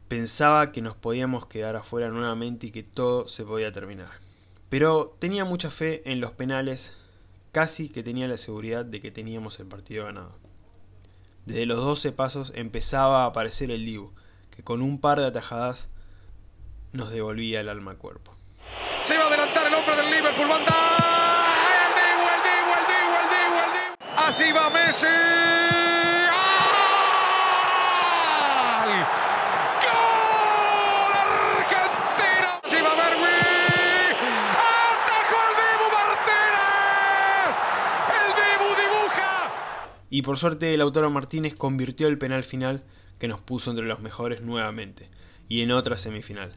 Pensaba 0.09 0.73
que 0.73 0.83
nos 0.83 0.97
podíamos 0.97 1.47
quedar 1.47 1.77
afuera 1.77 2.09
nuevamente 2.09 2.67
y 2.67 2.71
que 2.73 2.83
todo 2.83 3.29
se 3.29 3.45
podía 3.45 3.71
terminar. 3.71 4.11
Pero 4.69 5.17
tenía 5.21 5.45
mucha 5.45 5.71
fe 5.71 6.03
en 6.11 6.21
los 6.21 6.33
penales, 6.33 6.97
casi 7.53 7.89
que 7.89 8.03
tenía 8.03 8.27
la 8.27 8.37
seguridad 8.37 8.85
de 8.85 9.01
que 9.01 9.13
teníamos 9.13 9.61
el 9.61 9.67
partido 9.67 10.07
ganado. 10.07 10.35
Desde 11.47 11.67
los 11.67 11.79
12 11.79 12.11
pasos 12.11 12.53
empezaba 12.57 13.23
a 13.23 13.27
aparecer 13.27 13.71
el 13.71 13.87
Dibu, 13.87 14.11
que 14.51 14.65
con 14.65 14.83
un 14.83 15.01
par 15.01 15.21
de 15.21 15.27
atajadas 15.27 15.91
nos 16.93 17.11
devolvía 17.11 17.61
el 17.61 17.69
alma 17.69 17.93
al 17.93 17.99
cuerpo. 17.99 18.35
Se 19.01 19.17
va 19.17 19.25
a 19.25 19.27
adelantar 19.29 19.69
el 19.69 19.75
hombre 19.75 19.95
del 19.95 20.11
Liverpool. 20.11 20.49
Banda. 20.49 21.40
Dibu. 24.31 24.37
Así 24.37 24.53
va 24.53 24.71
Messi. 24.71 25.07
¡Gol! 26.31 27.51
¡Gol! 29.83 31.13
Argentina. 31.59 32.61
Así 32.63 32.77
va 32.77 32.95
Berwi. 32.95 33.39
¡Atajó 34.55 35.39
el 35.49 35.55
Dibu 35.59 35.87
Martínez! 35.99 37.53
El 38.15 38.29
Dibu 38.39 38.69
dibuja. 38.81 39.53
Y 40.11 40.23
por 40.23 40.39
suerte 40.39 40.77
Lautaro 40.77 41.11
Martínez 41.11 41.57
convirtió 41.57 42.07
el 42.07 42.19
penal 42.19 42.45
final 42.45 42.85
que 43.19 43.29
nos 43.29 43.41
puso 43.41 43.71
entre 43.71 43.87
los 43.87 44.01
mejores 44.01 44.43
nuevamente, 44.43 45.09
y 45.49 45.63
en 45.63 45.73
otra 45.73 45.99
semifinal. 45.99 46.55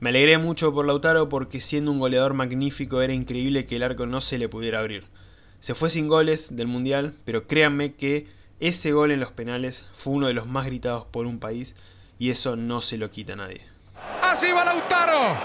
Me 0.00 0.08
alegré 0.08 0.38
mucho 0.38 0.72
por 0.72 0.86
Lautaro 0.86 1.28
porque 1.28 1.60
siendo 1.60 1.92
un 1.92 2.00
goleador 2.00 2.34
magnífico 2.34 3.02
era 3.02 3.12
increíble 3.12 3.66
que 3.66 3.76
el 3.76 3.82
arco 3.84 4.06
no 4.06 4.20
se 4.20 4.38
le 4.38 4.48
pudiera 4.48 4.80
abrir. 4.80 5.04
Se 5.62 5.76
fue 5.76 5.90
sin 5.90 6.08
goles 6.08 6.56
del 6.56 6.66
Mundial, 6.66 7.14
pero 7.24 7.46
créanme 7.46 7.94
que 7.94 8.26
ese 8.58 8.90
gol 8.90 9.12
en 9.12 9.20
los 9.20 9.30
penales 9.30 9.86
fue 9.96 10.14
uno 10.14 10.26
de 10.26 10.34
los 10.34 10.48
más 10.48 10.66
gritados 10.66 11.04
por 11.04 11.24
un 11.24 11.38
país 11.38 11.76
y 12.18 12.30
eso 12.30 12.56
no 12.56 12.80
se 12.80 12.98
lo 12.98 13.12
quita 13.12 13.34
a 13.34 13.36
nadie. 13.36 13.60
Así 14.22 14.50
va 14.50 14.64
Lautaro. 14.64 15.38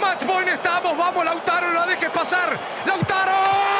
Match 0.00 0.24
point 0.24 0.48
estamos. 0.48 0.96
Vamos, 0.96 1.22
Lautaro, 1.22 1.68
no 1.68 1.74
la 1.74 1.86
dejes 1.86 2.10
pasar. 2.12 2.58
Lautaro. 2.86 3.73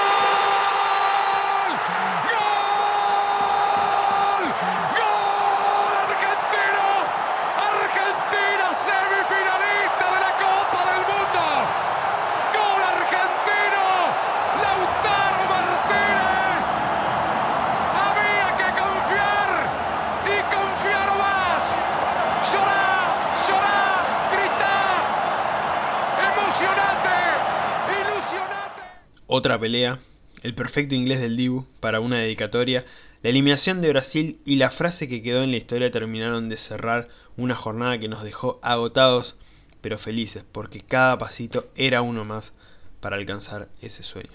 Otra 29.37 29.59
pelea, 29.59 29.99
el 30.45 30.55
perfecto 30.55 30.95
inglés 30.95 31.21
del 31.21 31.37
Dibu 31.37 31.67
para 31.81 31.99
una 31.99 32.19
dedicatoria, 32.19 32.85
la 33.21 33.31
eliminación 33.31 33.81
de 33.81 33.89
Brasil 33.89 34.39
y 34.45 34.55
la 34.55 34.71
frase 34.71 35.09
que 35.09 35.25
quedó 35.25 35.43
en 35.43 35.51
la 35.51 35.57
historia 35.57 35.91
terminaron 35.91 36.49
de 36.49 36.57
cerrar 36.57 37.09
una 37.37 37.57
jornada 37.57 37.99
que 37.99 38.07
nos 38.07 38.23
dejó 38.23 38.61
agotados 38.63 39.35
pero 39.81 39.99
felices 39.99 40.45
porque 40.53 40.83
cada 40.83 41.19
pasito 41.19 41.67
era 41.75 42.01
uno 42.01 42.25
más 42.25 42.53
para 43.01 43.17
alcanzar 43.17 43.67
ese 43.83 44.05
sueño. 44.05 44.31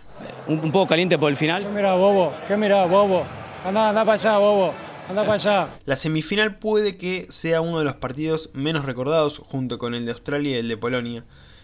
Un, 0.48 0.60
un 0.60 0.72
poco 0.74 0.90
caliente 0.90 1.18
por 1.18 1.32
el 1.32 1.38
¿Qué 1.38 1.46
final. 1.46 1.66
mirá, 1.74 1.94
bobo? 1.94 2.34
¿Qué 2.46 2.58
mirá, 2.58 2.86
bobo? 2.86 3.26
Anda, 3.64 3.88
anda 3.88 4.04
para 4.04 4.16
allá, 4.16 4.38
bobo. 4.38 4.74
Anda 5.08 5.22
para 5.22 5.34
allá. 5.36 5.80
La 5.86 5.96
semifinal 5.96 6.58
puede 6.58 6.98
que 6.98 7.26
sea 7.30 7.62
uno 7.62 7.80
de 7.80 7.86
los 7.86 7.96
partidos 7.96 8.50
menos 8.52 8.84
recordados 8.84 9.38
junto 9.38 9.80
con 9.80 9.96
el 9.96 10.06
de 10.06 10.12
Australia 10.12 10.58
y 10.58 10.60
el 10.60 10.68
de 10.68 10.76
Polonia, 10.76 11.24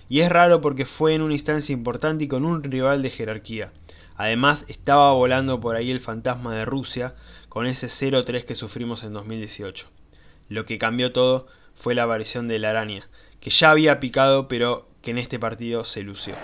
y 0.09 0.21
es 0.21 0.29
raro 0.29 0.61
porque 0.61 0.85
fue 0.85 1.13
en 1.13 1.21
una 1.21 1.33
instancia 1.33 1.73
importante 1.73 2.25
y 2.25 2.27
con 2.27 2.45
un 2.45 2.63
rival 2.63 3.01
de 3.01 3.09
jerarquía. 3.09 3.71
Además 4.15 4.65
estaba 4.69 5.11
volando 5.13 5.59
por 5.59 5.75
ahí 5.75 5.91
el 5.91 5.99
fantasma 5.99 6.55
de 6.55 6.65
Rusia 6.65 7.13
con 7.49 7.65
ese 7.65 7.87
0-3 7.87 8.45
que 8.45 8.55
sufrimos 8.55 9.03
en 9.03 9.13
2018. 9.13 9.87
Lo 10.49 10.65
que 10.65 10.77
cambió 10.77 11.11
todo 11.11 11.47
fue 11.73 11.95
la 11.95 12.03
aparición 12.03 12.47
de 12.47 12.59
la 12.59 12.69
araña, 12.69 13.07
que 13.39 13.49
ya 13.49 13.71
había 13.71 13.99
picado 13.99 14.47
pero 14.47 14.87
que 15.01 15.11
en 15.11 15.17
este 15.17 15.39
partido 15.39 15.83
se 15.85 16.03
lució. 16.03 16.35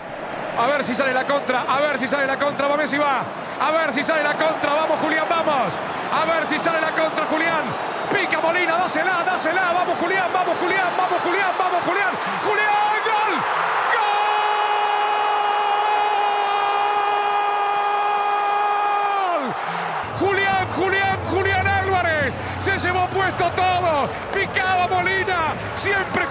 A 0.57 0.67
ver 0.67 0.83
si 0.83 0.93
sale 0.93 1.13
la 1.13 1.25
contra, 1.25 1.61
a 1.61 1.79
ver 1.79 1.97
si 1.97 2.07
sale 2.07 2.27
la 2.27 2.37
contra, 2.37 2.67
va 2.67 2.77
Messi 2.77 2.97
va. 2.97 3.25
A 3.59 3.71
ver 3.71 3.93
si 3.93 4.03
sale 4.03 4.21
la 4.21 4.37
contra, 4.37 4.73
vamos 4.73 4.99
Julián, 4.99 5.25
vamos. 5.29 5.79
A 6.11 6.25
ver 6.25 6.45
si 6.45 6.59
sale 6.59 6.81
la 6.81 6.91
contra, 6.91 7.25
Julián. 7.25 7.63
Pica 8.11 8.41
Molina, 8.41 8.77
dásela, 8.77 9.23
dásela, 9.23 9.71
vamos 9.71 9.97
Julián, 9.97 10.29
vamos 10.33 10.57
Julián, 10.57 10.93
vamos 10.97 11.21
Julián, 11.21 11.51
vamos 11.57 11.81
Julián. 11.83 12.13
Julián. 12.43 12.80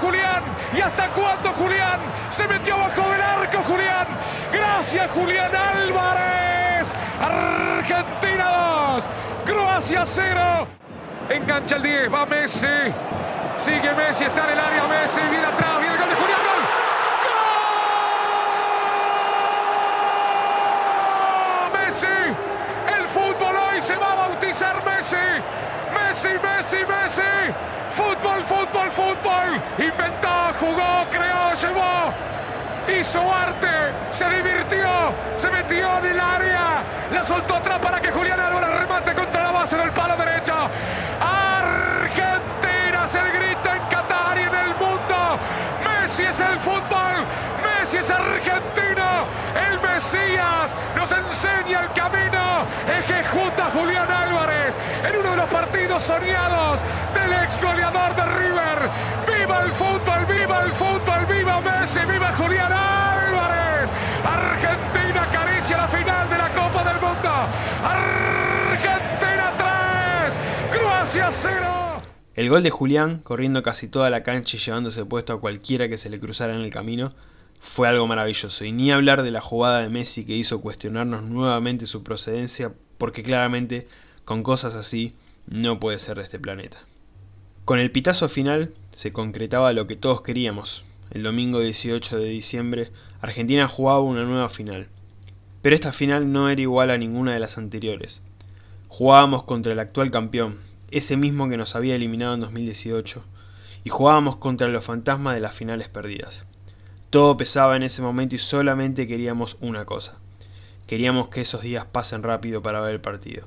Julián. 0.00 0.42
¿Y 0.72 0.80
hasta 0.80 1.08
cuándo 1.08 1.52
Julián? 1.52 2.00
Se 2.30 2.48
metió 2.48 2.78
bajo 2.78 3.10
del 3.10 3.20
arco 3.20 3.62
Julián. 3.62 4.06
Croacia, 4.50 5.08
Julián 5.08 5.54
Álvarez. 5.54 6.96
Argentina 7.20 8.50
2, 8.94 9.10
Croacia 9.44 10.04
0. 10.04 10.66
Engancha 11.28 11.76
el 11.76 11.82
10, 11.82 12.12
va 12.14 12.26
Messi. 12.26 12.66
Sigue 13.56 13.92
Messi, 13.94 14.24
está 14.24 14.44
en 14.44 14.50
el 14.50 14.58
área 14.58 14.86
Messi, 14.86 15.20
viene 15.20 15.46
atrás, 15.46 15.78
viene 15.78 15.94
el 15.94 16.00
gol 16.00 16.08
de 16.08 16.14
Julián. 16.14 16.40
¡Gol! 21.70 21.80
Messi, 21.80 22.06
el 22.98 23.06
fútbol 23.06 23.56
hoy 23.56 23.80
se 23.80 23.96
va 23.96 24.12
a 24.12 24.14
bautizar 24.14 24.82
Messi. 24.84 25.16
Messi, 26.20 26.38
Messi, 26.42 26.84
Messi. 26.84 27.54
Fútbol, 27.92 28.44
fútbol, 28.44 28.90
fútbol. 28.90 29.58
Inventó, 29.78 30.52
jugó, 30.60 31.06
creó, 31.10 31.54
llevó. 31.54 32.12
Hizo 32.86 33.34
arte, 33.34 33.68
se 34.10 34.28
divirtió, 34.28 35.14
se 35.36 35.48
metió 35.48 35.98
en 35.98 36.06
el 36.06 36.20
área, 36.20 36.82
la 37.10 37.22
soltó 37.22 37.54
atrás 37.54 37.78
para 37.78 38.00
que 38.00 38.10
Julián 38.10 38.38
Álvarez 38.38 38.80
remate 38.80 39.14
contra 39.14 39.44
la 39.44 39.50
base 39.52 39.76
del 39.78 39.92
palo 39.92 40.16
derecho. 40.16 40.54
Argentina 41.20 43.04
es 43.04 43.14
el 43.14 43.32
grito 43.32 43.70
en 43.70 43.82
Qatar 43.88 44.19
Messi 46.20 46.28
es 46.28 46.40
el 46.40 46.60
fútbol, 46.60 47.24
Messi 47.62 47.96
es 47.96 48.10
Argentina, 48.10 49.24
el 49.54 49.80
Mesías 49.80 50.76
nos 50.94 51.10
enseña 51.10 51.80
el 51.80 51.92
camino, 51.94 52.66
ejecuta 52.86 53.70
Julián 53.72 54.10
Álvarez 54.10 54.76
en 55.02 55.16
uno 55.16 55.30
de 55.30 55.36
los 55.38 55.48
partidos 55.48 56.02
soñados 56.02 56.84
del 57.14 57.32
ex 57.42 57.58
goleador 57.58 58.14
de 58.14 58.24
River. 58.38 58.90
¡Viva 59.26 59.60
el 59.62 59.72
fútbol, 59.72 60.26
viva 60.28 60.60
el 60.60 60.72
fútbol, 60.72 61.24
viva 61.26 61.60
Messi, 61.62 62.00
viva 62.00 62.32
Julián 62.36 62.70
Álvarez! 62.70 63.90
Argentina 64.22 65.22
acaricia 65.22 65.76
la 65.78 65.88
final 65.88 66.28
de 66.28 66.36
la 66.36 66.48
Copa 66.50 66.84
del 66.84 67.00
Mundo. 67.00 67.30
Argentina 67.82 69.52
3, 69.56 70.38
Croacia 70.70 71.28
0. 71.30 71.89
El 72.40 72.48
gol 72.48 72.62
de 72.62 72.70
Julián, 72.70 73.18
corriendo 73.18 73.62
casi 73.62 73.86
toda 73.86 74.08
la 74.08 74.22
cancha 74.22 74.56
y 74.56 74.60
llevándose 74.60 75.04
puesto 75.04 75.34
a 75.34 75.40
cualquiera 75.42 75.90
que 75.90 75.98
se 75.98 76.08
le 76.08 76.18
cruzara 76.18 76.54
en 76.54 76.62
el 76.62 76.70
camino, 76.70 77.12
fue 77.60 77.86
algo 77.86 78.06
maravilloso. 78.06 78.64
Y 78.64 78.72
ni 78.72 78.90
hablar 78.90 79.22
de 79.22 79.30
la 79.30 79.42
jugada 79.42 79.82
de 79.82 79.90
Messi 79.90 80.24
que 80.24 80.38
hizo 80.38 80.62
cuestionarnos 80.62 81.22
nuevamente 81.22 81.84
su 81.84 82.02
procedencia, 82.02 82.72
porque 82.96 83.22
claramente 83.22 83.86
con 84.24 84.42
cosas 84.42 84.74
así 84.74 85.12
no 85.48 85.78
puede 85.80 85.98
ser 85.98 86.16
de 86.16 86.22
este 86.22 86.38
planeta. 86.38 86.78
Con 87.66 87.78
el 87.78 87.90
pitazo 87.90 88.26
final 88.30 88.72
se 88.90 89.12
concretaba 89.12 89.74
lo 89.74 89.86
que 89.86 89.96
todos 89.96 90.22
queríamos. 90.22 90.82
El 91.10 91.24
domingo 91.24 91.60
18 91.60 92.16
de 92.16 92.24
diciembre, 92.30 92.90
Argentina 93.20 93.68
jugaba 93.68 94.00
una 94.00 94.24
nueva 94.24 94.48
final. 94.48 94.88
Pero 95.60 95.74
esta 95.74 95.92
final 95.92 96.32
no 96.32 96.48
era 96.48 96.62
igual 96.62 96.88
a 96.88 96.96
ninguna 96.96 97.34
de 97.34 97.40
las 97.40 97.58
anteriores. 97.58 98.22
Jugábamos 98.88 99.42
contra 99.42 99.74
el 99.74 99.78
actual 99.78 100.10
campeón, 100.10 100.69
ese 100.90 101.16
mismo 101.16 101.48
que 101.48 101.56
nos 101.56 101.76
había 101.76 101.96
eliminado 101.96 102.34
en 102.34 102.40
2018, 102.40 103.24
y 103.84 103.90
jugábamos 103.90 104.36
contra 104.36 104.68
los 104.68 104.84
fantasmas 104.84 105.34
de 105.34 105.40
las 105.40 105.54
finales 105.54 105.88
perdidas. 105.88 106.44
Todo 107.10 107.36
pesaba 107.36 107.76
en 107.76 107.82
ese 107.82 108.02
momento 108.02 108.36
y 108.36 108.38
solamente 108.38 109.08
queríamos 109.08 109.56
una 109.60 109.84
cosa. 109.84 110.18
Queríamos 110.86 111.28
que 111.28 111.40
esos 111.40 111.62
días 111.62 111.84
pasen 111.84 112.22
rápido 112.22 112.62
para 112.62 112.80
ver 112.80 112.92
el 112.92 113.00
partido. 113.00 113.46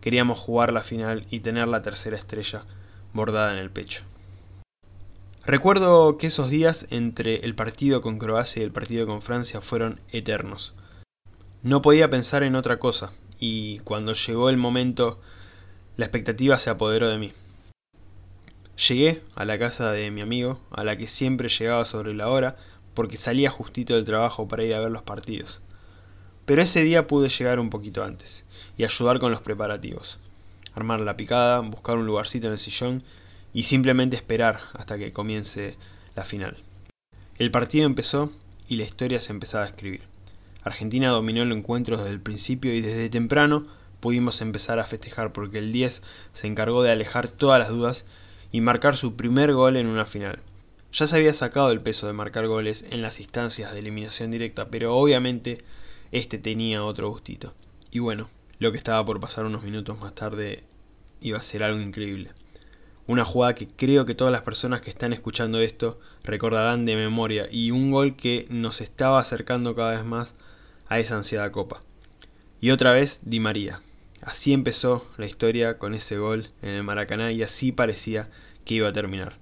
Queríamos 0.00 0.38
jugar 0.38 0.72
la 0.72 0.82
final 0.82 1.26
y 1.30 1.40
tener 1.40 1.68
la 1.68 1.82
tercera 1.82 2.16
estrella 2.16 2.64
bordada 3.12 3.52
en 3.52 3.58
el 3.58 3.70
pecho. 3.70 4.04
Recuerdo 5.46 6.16
que 6.16 6.28
esos 6.28 6.48
días 6.48 6.86
entre 6.90 7.36
el 7.44 7.54
partido 7.54 8.00
con 8.00 8.18
Croacia 8.18 8.60
y 8.60 8.64
el 8.64 8.72
partido 8.72 9.06
con 9.06 9.20
Francia 9.20 9.60
fueron 9.60 10.00
eternos. 10.10 10.74
No 11.62 11.82
podía 11.82 12.08
pensar 12.08 12.42
en 12.42 12.56
otra 12.56 12.78
cosa, 12.78 13.12
y 13.38 13.80
cuando 13.80 14.14
llegó 14.14 14.48
el 14.48 14.56
momento, 14.56 15.20
la 15.96 16.06
expectativa 16.06 16.58
se 16.58 16.70
apoderó 16.70 17.08
de 17.08 17.18
mí. 17.18 17.32
Llegué 18.88 19.22
a 19.36 19.44
la 19.44 19.58
casa 19.58 19.92
de 19.92 20.10
mi 20.10 20.20
amigo, 20.20 20.60
a 20.72 20.82
la 20.82 20.96
que 20.96 21.06
siempre 21.06 21.48
llegaba 21.48 21.84
sobre 21.84 22.14
la 22.14 22.28
hora, 22.28 22.56
porque 22.94 23.16
salía 23.16 23.50
justito 23.50 23.94
del 23.94 24.04
trabajo 24.04 24.48
para 24.48 24.64
ir 24.64 24.74
a 24.74 24.80
ver 24.80 24.90
los 24.90 25.02
partidos. 25.02 25.62
Pero 26.46 26.62
ese 26.62 26.82
día 26.82 27.06
pude 27.06 27.28
llegar 27.28 27.60
un 27.60 27.70
poquito 27.70 28.02
antes, 28.02 28.44
y 28.76 28.84
ayudar 28.84 29.20
con 29.20 29.30
los 29.30 29.40
preparativos. 29.40 30.18
Armar 30.74 31.00
la 31.00 31.16
picada, 31.16 31.60
buscar 31.60 31.96
un 31.96 32.06
lugarcito 32.06 32.48
en 32.48 32.54
el 32.54 32.58
sillón 32.58 33.04
y 33.52 33.62
simplemente 33.62 34.16
esperar 34.16 34.60
hasta 34.72 34.98
que 34.98 35.12
comience 35.12 35.76
la 36.16 36.24
final. 36.24 36.56
El 37.38 37.52
partido 37.52 37.86
empezó 37.86 38.32
y 38.68 38.76
la 38.76 38.84
historia 38.84 39.20
se 39.20 39.32
empezaba 39.32 39.64
a 39.64 39.68
escribir. 39.68 40.02
Argentina 40.64 41.10
dominó 41.10 41.42
el 41.42 41.52
encuentro 41.52 41.96
desde 41.96 42.10
el 42.10 42.20
principio 42.20 42.74
y 42.74 42.80
desde 42.80 43.08
temprano 43.08 43.66
pudimos 44.04 44.42
empezar 44.42 44.78
a 44.80 44.84
festejar 44.84 45.32
porque 45.32 45.56
el 45.56 45.72
10 45.72 46.02
se 46.34 46.46
encargó 46.46 46.82
de 46.82 46.90
alejar 46.90 47.26
todas 47.26 47.58
las 47.58 47.70
dudas 47.70 48.04
y 48.52 48.60
marcar 48.60 48.98
su 48.98 49.16
primer 49.16 49.54
gol 49.54 49.78
en 49.78 49.86
una 49.86 50.04
final. 50.04 50.40
Ya 50.92 51.06
se 51.06 51.16
había 51.16 51.32
sacado 51.32 51.70
el 51.70 51.80
peso 51.80 52.06
de 52.06 52.12
marcar 52.12 52.46
goles 52.46 52.86
en 52.90 53.00
las 53.00 53.18
instancias 53.18 53.72
de 53.72 53.78
eliminación 53.78 54.30
directa, 54.30 54.68
pero 54.68 54.94
obviamente 54.94 55.64
este 56.12 56.36
tenía 56.36 56.84
otro 56.84 57.08
gustito. 57.08 57.54
Y 57.92 58.00
bueno, 58.00 58.28
lo 58.58 58.72
que 58.72 58.76
estaba 58.76 59.02
por 59.06 59.20
pasar 59.20 59.46
unos 59.46 59.62
minutos 59.62 59.98
más 59.98 60.14
tarde 60.14 60.64
iba 61.22 61.38
a 61.38 61.42
ser 61.42 61.62
algo 61.62 61.80
increíble. 61.80 62.30
Una 63.06 63.24
jugada 63.24 63.54
que 63.54 63.68
creo 63.68 64.04
que 64.04 64.14
todas 64.14 64.32
las 64.32 64.42
personas 64.42 64.82
que 64.82 64.90
están 64.90 65.14
escuchando 65.14 65.60
esto 65.60 65.98
recordarán 66.24 66.84
de 66.84 66.94
memoria 66.94 67.48
y 67.50 67.70
un 67.70 67.90
gol 67.90 68.16
que 68.16 68.46
nos 68.50 68.82
estaba 68.82 69.18
acercando 69.18 69.74
cada 69.74 69.92
vez 69.92 70.04
más 70.04 70.34
a 70.88 70.98
esa 70.98 71.16
ansiada 71.16 71.50
copa. 71.50 71.80
Y 72.60 72.70
otra 72.70 72.92
vez 72.92 73.22
Di 73.24 73.40
María. 73.40 73.80
Así 74.24 74.54
empezó 74.54 75.06
la 75.18 75.26
historia 75.26 75.76
con 75.78 75.92
ese 75.92 76.16
gol 76.16 76.48
en 76.62 76.70
el 76.70 76.82
Maracaná 76.82 77.30
y 77.30 77.42
así 77.42 77.72
parecía 77.72 78.30
que 78.64 78.74
iba 78.74 78.88
a 78.88 78.92
terminar. 78.92 79.36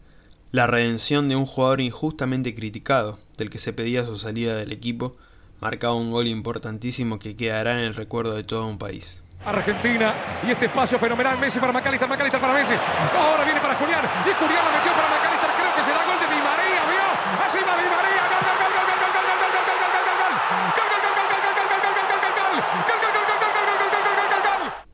La 0.50 0.66
redención 0.66 1.28
de 1.28 1.36
un 1.36 1.46
jugador 1.46 1.80
injustamente 1.80 2.52
criticado, 2.52 3.18
del 3.38 3.48
que 3.48 3.58
se 3.58 3.72
pedía 3.72 4.04
su 4.04 4.18
salida 4.18 4.56
del 4.56 4.72
equipo, 4.72 5.16
marcaba 5.60 5.94
un 5.94 6.10
gol 6.10 6.26
importantísimo 6.26 7.20
que 7.20 7.36
quedará 7.36 7.74
en 7.74 7.84
el 7.84 7.94
recuerdo 7.94 8.34
de 8.34 8.42
todo 8.42 8.66
un 8.66 8.78
país. 8.78 9.22
Argentina 9.44 10.14
y 10.46 10.50
este 10.50 10.66
espacio 10.66 10.98
fenomenal. 10.98 11.38
Messi 11.38 11.60
para 11.60 11.72
McAllister, 11.72 12.08
McAllister 12.08 12.40
para 12.40 12.52
Messi. 12.52 12.74
Ahora 12.74 13.44
viene 13.44 13.60
para 13.60 13.76
Julián 13.76 14.04
y 14.04 14.34
Julián 14.34 14.64
la 14.64 14.78
metió 14.78 14.92
para 14.92 15.08
McAllister. 15.08 15.31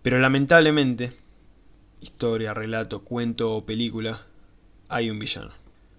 Pero 0.08 0.20
lamentablemente, 0.20 1.12
historia, 2.00 2.54
relato, 2.54 3.04
cuento 3.04 3.54
o 3.54 3.66
película, 3.66 4.18
hay 4.88 5.10
un 5.10 5.18
villano. 5.18 5.50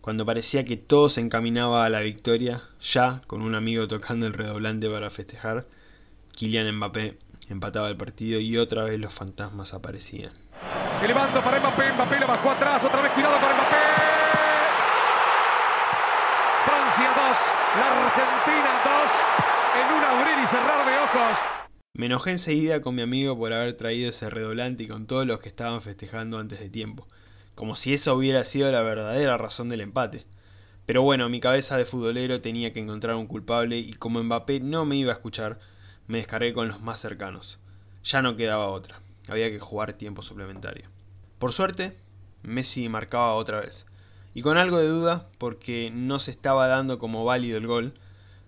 Cuando 0.02 0.26
parecía 0.26 0.66
que 0.66 0.78
todo 0.78 1.12
se 1.12 1.22
encaminaba 1.22 1.86
a 1.86 1.90
la 1.90 2.00
victoria, 2.00 2.60
ya 2.82 3.22
con 3.28 3.44
un 3.44 3.54
amigo 3.54 3.88
tocando 3.88 4.26
el 4.26 4.34
redoblante 4.34 4.90
para 4.90 5.12
festejar, 5.12 5.68
Kylian 6.32 6.76
Mbappé 6.78 7.20
empataba 7.50 7.88
el 7.88 7.98
partido 7.98 8.40
y 8.40 8.58
otra 8.58 8.82
vez 8.82 9.00
los 9.00 9.14
fantasmas 9.14 9.76
aparecían. 9.76 10.32
Elevando 11.04 11.40
para 11.44 11.60
Mbappé, 11.60 11.94
Mbappé 11.94 12.20
lo 12.20 12.26
bajó 12.26 12.50
atrás, 12.50 12.84
otra 12.84 13.04
vez 13.04 13.12
cuidado 13.12 13.36
para 13.40 13.54
Mbappé. 13.54 13.76
Francia 16.66 17.10
2, 17.10 17.38
la 17.78 18.08
Argentina 18.08 18.72
2, 19.04 19.12
en 19.78 19.94
un 19.94 20.04
abrir 20.04 20.44
y 20.44 20.48
cerrar 20.48 20.84
de 20.84 20.98
ojos. 20.98 21.59
Me 21.94 22.06
enojé 22.06 22.32
enseguida 22.32 22.82
con 22.82 22.96
mi 22.96 23.02
amigo 23.02 23.38
por 23.38 23.52
haber 23.52 23.74
traído 23.74 24.10
ese 24.10 24.30
redolante 24.30 24.84
y 24.84 24.88
con 24.88 25.06
todos 25.06 25.26
los 25.26 25.40
que 25.40 25.50
estaban 25.50 25.82
festejando 25.82 26.40
antes 26.40 26.60
de 26.60 26.70
tiempo, 26.70 27.08
como 27.56 27.76
si 27.76 27.94
esa 27.94 28.14
hubiera 28.14 28.46
sido 28.46 28.72
la 28.72 28.82
verdadera 28.82 29.38
razón 29.38 29.68
del 29.68 29.82
empate. 29.82 30.26
Pero 30.86 31.04
bueno, 31.04 31.28
mi 31.28 31.40
cabeza 31.40 31.78
de 31.78 31.86
futbolero 31.86 32.42
tenía 32.42 32.72
que 32.72 32.80
encontrar 32.80 33.16
un 33.16 33.28
culpable 33.28 33.78
y 33.80 33.94
como 33.94 34.24
Mbappé 34.24 34.60
no 34.62 34.86
me 34.86 34.96
iba 34.96 35.12
a 35.12 35.16
escuchar, 35.16 35.60
me 36.08 36.20
descargué 36.20 36.54
con 36.54 36.68
los 36.68 36.80
más 36.80 37.02
cercanos. 37.02 37.60
Ya 38.04 38.22
no 38.22 38.38
quedaba 38.38 38.70
otra, 38.70 39.02
había 39.28 39.50
que 39.50 39.60
jugar 39.60 39.94
tiempo 39.94 40.22
suplementario. 40.22 40.88
Por 41.38 41.54
suerte, 41.54 41.98
Messi 42.44 42.88
marcaba 42.88 43.34
otra 43.34 43.60
vez, 43.60 43.88
y 44.34 44.42
con 44.42 44.58
algo 44.58 44.78
de 44.78 44.88
duda 44.88 45.28
porque 45.38 45.92
no 45.94 46.20
se 46.20 46.32
estaba 46.32 46.68
dando 46.68 46.98
como 46.98 47.26
válido 47.26 47.58
el 47.58 47.68
gol. 47.68 47.94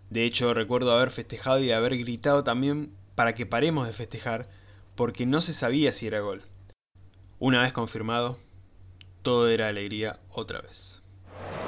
De 0.09 0.23
hecho, 0.25 0.53
recuerdo 0.53 0.93
haber 0.93 1.09
festejado 1.11 1.59
y 1.59 1.71
haber 1.71 1.97
gritado 1.97 2.43
también 2.43 2.91
para 3.15 3.33
que 3.33 3.45
paremos 3.45 3.87
de 3.87 3.93
festejar, 3.93 4.47
porque 4.95 5.25
no 5.25 5.41
se 5.41 5.53
sabía 5.53 5.93
si 5.93 6.07
era 6.07 6.19
gol. 6.19 6.43
Una 7.39 7.61
vez 7.61 7.73
confirmado, 7.73 8.37
todo 9.21 9.49
era 9.49 9.67
alegría 9.67 10.19
otra 10.29 10.61
vez. 10.61 11.01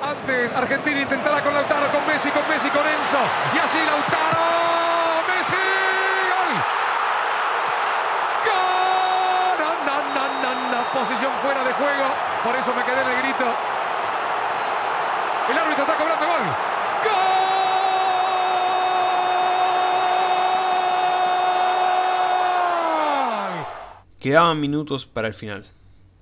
Antes, 0.01 0.51
Argentina 0.51 1.01
intentará 1.01 1.41
con 1.41 1.53
Lautaro, 1.53 1.91
con 1.91 2.05
Messi, 2.07 2.29
con 2.29 2.47
Messi, 2.47 2.69
con 2.69 2.85
Enzo, 2.87 3.19
y 3.55 3.57
así 3.59 3.77
Lautaro, 3.77 5.27
Messi. 5.35 5.83
posición 10.93 11.31
fuera 11.41 11.63
de 11.63 11.73
juego. 11.73 12.05
Por 12.43 12.55
eso 12.55 12.73
me 12.73 12.83
quedé 12.83 13.01
en 13.01 13.07
el 13.09 13.17
grito. 13.23 13.45
El 15.49 15.57
árbitro 15.57 15.83
está 15.83 15.97
cobrando 15.97 16.25
gol. 16.25 16.43
¡Gol! 17.03 17.42
Quedaban 24.23 24.61
minutos 24.61 25.05
para 25.05 25.27
el 25.27 25.33
final, 25.33 25.65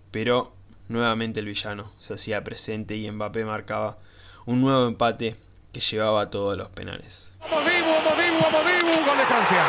pero 0.09 0.51
nuevamente 0.87 1.39
el 1.39 1.45
villano 1.45 1.91
se 1.99 2.15
hacía 2.15 2.43
presente 2.43 2.95
y 2.95 3.11
Mbappé 3.11 3.45
marcaba 3.45 3.99
un 4.47 4.59
nuevo 4.59 4.87
empate 4.87 5.35
que 5.71 5.81
llevaba 5.81 6.21
a 6.21 6.29
todos 6.31 6.57
los 6.57 6.69
penales. 6.69 7.35
Vamos 7.41 7.63
Dibu, 7.63 7.85
vamos 7.85 8.17
Dibu, 8.17 8.41
vamos 8.41 8.65
Dibu, 8.65 9.05
gol 9.05 9.17
de 9.19 9.25
Francia. 9.27 9.65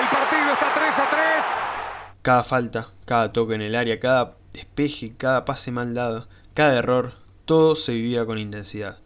El 0.00 0.08
partido 0.08 0.52
está 0.52 0.74
3 0.74 0.98
a 0.98 1.10
3. 1.10 1.44
Cada 2.22 2.42
falta, 2.42 2.88
cada 3.04 3.32
toque 3.32 3.54
en 3.54 3.62
el 3.62 3.76
área, 3.76 4.00
cada 4.00 4.34
despeje, 4.52 5.14
cada 5.16 5.44
pase 5.44 5.70
mal 5.70 5.94
dado, 5.94 6.26
cada 6.54 6.76
error, 6.76 7.12
todo 7.44 7.76
se 7.76 7.92
vivía 7.92 8.26
con 8.26 8.38
intensidad. 8.38 8.98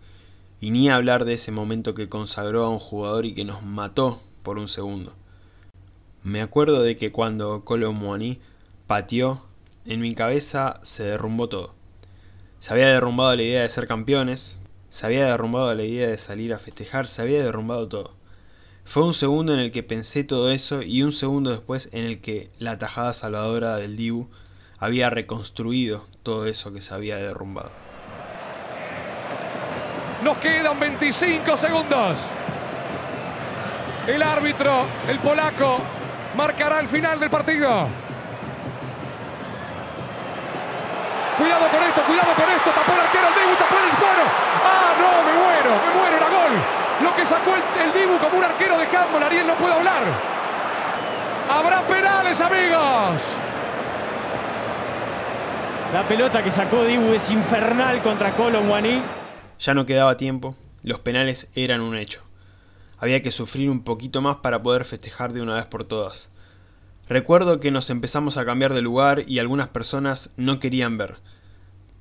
Y 0.58 0.70
ni 0.70 0.88
hablar 0.88 1.26
de 1.26 1.34
ese 1.34 1.52
momento 1.52 1.94
que 1.94 2.08
consagró 2.08 2.64
a 2.64 2.70
un 2.70 2.78
jugador 2.78 3.26
y 3.26 3.34
que 3.34 3.44
nos 3.44 3.62
mató 3.62 4.22
por 4.42 4.56
un 4.56 4.68
segundo. 4.68 5.12
Me 6.24 6.40
acuerdo 6.40 6.82
de 6.82 6.96
que 6.96 7.10
cuando 7.10 7.64
Colo 7.64 7.92
Muani 7.92 8.38
pateó, 8.86 9.44
en 9.86 10.00
mi 10.00 10.14
cabeza 10.14 10.78
se 10.84 11.02
derrumbó 11.02 11.48
todo. 11.48 11.74
Se 12.60 12.72
había 12.72 12.86
derrumbado 12.86 13.34
la 13.34 13.42
idea 13.42 13.62
de 13.62 13.68
ser 13.68 13.88
campeones, 13.88 14.58
se 14.88 15.04
había 15.04 15.26
derrumbado 15.26 15.74
la 15.74 15.82
idea 15.82 16.08
de 16.08 16.18
salir 16.18 16.52
a 16.52 16.60
festejar, 16.60 17.08
se 17.08 17.22
había 17.22 17.42
derrumbado 17.42 17.88
todo. 17.88 18.12
Fue 18.84 19.02
un 19.02 19.14
segundo 19.14 19.52
en 19.52 19.58
el 19.58 19.72
que 19.72 19.82
pensé 19.82 20.22
todo 20.22 20.52
eso 20.52 20.82
y 20.82 21.02
un 21.02 21.12
segundo 21.12 21.50
después 21.50 21.88
en 21.92 22.04
el 22.04 22.20
que 22.20 22.50
la 22.60 22.78
tajada 22.78 23.14
salvadora 23.14 23.76
del 23.76 23.96
Dibu 23.96 24.28
había 24.78 25.10
reconstruido 25.10 26.06
todo 26.22 26.46
eso 26.46 26.72
que 26.72 26.82
se 26.82 26.94
había 26.94 27.16
derrumbado. 27.16 27.72
Nos 30.22 30.38
quedan 30.38 30.78
25 30.78 31.56
segundos. 31.56 32.28
El 34.06 34.22
árbitro, 34.22 34.84
el 35.08 35.18
polaco, 35.18 35.80
marcará 36.34 36.80
el 36.80 36.88
final 36.88 37.18
del 37.20 37.30
partido. 37.30 37.88
Cuidado 41.38 41.66
con 41.68 41.82
esto, 41.82 42.02
cuidado 42.02 42.34
con 42.34 42.50
esto. 42.50 42.70
Tapó 42.70 42.92
el 42.92 43.00
arquero, 43.00 43.28
el 43.28 43.34
Dibu, 43.34 43.56
tapó 43.56 43.76
el 43.76 43.90
faro. 43.96 44.24
Ah, 44.64 44.94
no, 45.00 45.22
me 45.24 45.32
muero, 45.32 45.70
me 45.86 45.98
muero, 45.98 46.16
era 46.16 46.28
gol. 46.28 46.52
Lo 47.02 47.14
que 47.16 47.24
sacó 47.24 47.54
el, 47.54 47.62
el 47.82 47.92
Dibu 47.92 48.18
como 48.18 48.38
un 48.38 48.44
arquero 48.44 48.78
de 48.78 48.84
handball, 48.84 49.22
Ariel 49.22 49.46
no 49.46 49.54
puede 49.54 49.74
hablar. 49.74 50.02
Habrá 51.50 51.82
penales, 51.82 52.40
amigos. 52.40 53.38
La 55.92 56.02
pelota 56.08 56.42
que 56.42 56.50
sacó 56.50 56.84
Dibu 56.84 57.12
es 57.12 57.30
infernal 57.30 58.00
contra 58.02 58.32
Colo 58.32 58.60
Muani. 58.62 59.02
Ya 59.58 59.74
no 59.74 59.84
quedaba 59.84 60.16
tiempo, 60.16 60.54
los 60.82 61.00
penales 61.00 61.50
eran 61.54 61.80
un 61.80 61.96
hecho. 61.96 62.22
Había 63.02 63.20
que 63.20 63.32
sufrir 63.32 63.68
un 63.68 63.82
poquito 63.82 64.20
más 64.20 64.36
para 64.36 64.62
poder 64.62 64.84
festejar 64.84 65.32
de 65.32 65.42
una 65.42 65.56
vez 65.56 65.66
por 65.66 65.82
todas. 65.82 66.30
Recuerdo 67.08 67.58
que 67.58 67.72
nos 67.72 67.90
empezamos 67.90 68.36
a 68.36 68.44
cambiar 68.44 68.74
de 68.74 68.80
lugar 68.80 69.24
y 69.26 69.40
algunas 69.40 69.66
personas 69.66 70.32
no 70.36 70.60
querían 70.60 70.98
ver. 70.98 71.16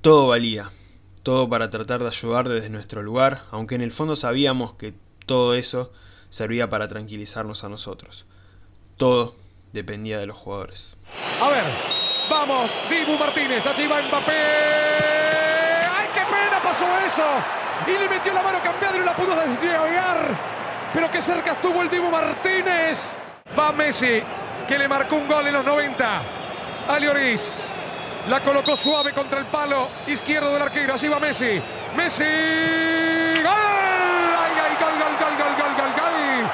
Todo 0.00 0.28
valía, 0.28 0.70
todo 1.24 1.48
para 1.48 1.70
tratar 1.70 2.02
de 2.02 2.06
ayudar 2.06 2.48
desde 2.48 2.70
nuestro 2.70 3.02
lugar, 3.02 3.42
aunque 3.50 3.74
en 3.74 3.80
el 3.80 3.90
fondo 3.90 4.14
sabíamos 4.14 4.74
que 4.74 4.94
todo 5.26 5.54
eso 5.54 5.92
servía 6.28 6.70
para 6.70 6.86
tranquilizarnos 6.86 7.64
a 7.64 7.68
nosotros. 7.68 8.24
Todo 8.96 9.34
dependía 9.72 10.20
de 10.20 10.26
los 10.26 10.36
jugadores. 10.36 10.98
A 11.40 11.48
ver, 11.50 11.64
vamos, 12.30 12.78
Dibu 12.88 13.18
Martínez, 13.18 13.66
allí 13.66 13.88
va 13.88 14.02
Mbappé. 14.02 14.32
¡Ay, 15.90 16.08
qué 16.14 16.20
pena 16.20 16.62
pasó 16.62 16.86
eso! 17.04 17.26
Y 17.88 17.98
le 17.98 18.08
metió 18.08 18.32
la 18.32 18.42
mano 18.44 18.60
cambiada 18.62 18.94
y 18.94 19.00
no 19.00 19.04
la 19.04 19.16
pudo 19.16 19.34
desviar. 19.34 20.61
Pero 20.92 21.10
qué 21.10 21.20
cerca 21.20 21.52
estuvo 21.52 21.82
el 21.82 21.90
Dibu 21.90 22.10
Martínez. 22.10 23.18
Va 23.58 23.72
Messi, 23.72 24.22
que 24.68 24.78
le 24.78 24.88
marcó 24.88 25.16
un 25.16 25.28
gol 25.28 25.46
en 25.46 25.54
los 25.54 25.64
90. 25.64 26.22
Ali 26.88 27.06
Oriz 27.06 27.54
la 28.28 28.40
colocó 28.40 28.76
suave 28.76 29.12
contra 29.12 29.40
el 29.40 29.46
palo 29.46 29.88
izquierdo 30.06 30.52
del 30.52 30.62
arquero. 30.62 30.94
Así 30.94 31.08
va 31.08 31.18
Messi. 31.18 31.60
Messi. 31.96 32.24
¡Gol! 33.42 33.52
¡Ay, 33.52 34.52
ay, 34.62 34.76
gol, 34.80 34.92
gol, 34.92 35.16
gol, 35.18 35.36
gol, 35.38 35.54
gol, 35.58 35.74
gol, 35.76 35.92
gol! 35.96 36.50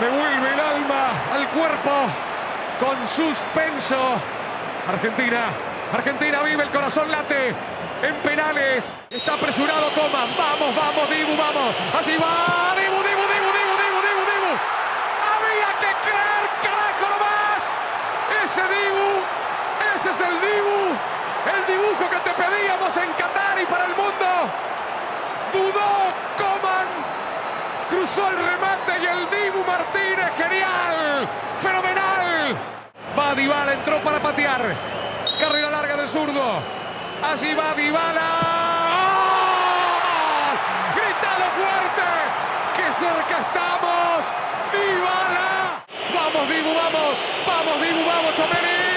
Me 0.00 0.08
vuelve 0.08 0.54
el 0.54 0.60
alma 0.60 1.10
al 1.34 1.48
cuerpo 1.48 1.90
con 2.80 3.06
suspenso. 3.06 3.96
Argentina. 4.88 5.46
Argentina 5.92 6.42
vive, 6.42 6.62
el 6.62 6.70
corazón 6.70 7.10
late. 7.10 7.54
En 8.02 8.14
penales. 8.22 8.96
Está 9.10 9.34
apresurado 9.34 9.90
Coman. 9.92 10.28
Vamos, 10.36 10.74
vamos, 10.76 11.10
Dibu, 11.10 11.36
vamos. 11.36 11.74
Así 11.98 12.16
va. 12.16 12.74
Dibu, 12.76 12.96
Dibu, 12.96 13.24
Dibu, 13.26 13.50
Dibu, 13.58 13.98
Dibu. 14.30 14.52
Había 15.32 15.70
que 15.80 15.90
creer, 16.06 16.44
carajo 16.62 17.06
nomás. 17.10 17.62
Ese 18.44 18.62
Dibu. 18.62 19.38
Ese 19.98 20.10
es 20.10 20.20
el 20.20 20.40
Dibu. 20.40 20.94
El 21.52 21.66
dibujo 21.66 22.08
que 22.08 22.18
te 22.18 22.30
pedíamos 22.30 22.96
en 22.98 23.10
Qatar 23.14 23.60
y 23.60 23.66
para 23.66 23.86
el 23.86 23.96
mundo. 23.96 24.26
Dudó 25.52 26.14
Coman. 26.36 26.86
Cruzó 27.88 28.28
el 28.28 28.36
remate 28.36 28.92
y 29.02 29.06
el 29.06 29.28
Dibu 29.28 29.64
Martínez. 29.66 30.36
Genial. 30.36 31.28
Fenomenal. 31.56 32.56
Va 33.18 33.34
Dybala, 33.34 33.72
entró 33.72 33.98
para 33.98 34.20
patear. 34.20 34.62
Carrera 35.40 35.68
larga 35.68 35.96
del 35.96 36.06
zurdo. 36.06 36.60
Así 37.20 37.52
va 37.54 37.74
Dybala. 37.74 38.28
¡Gol! 38.94 40.58
¡Grítalo 40.94 41.46
fuerte! 41.58 42.06
¡Qué 42.76 42.92
cerca 42.92 43.38
estamos! 43.40 44.32
¡Dybala! 44.70 45.82
¡Vamos, 46.14 46.48
Dibu, 46.48 46.72
vamos! 46.72 47.16
¡Vamos, 47.44 47.80
Dibu, 47.82 48.06
vamos, 48.06 48.34
Chomeni! 48.36 48.87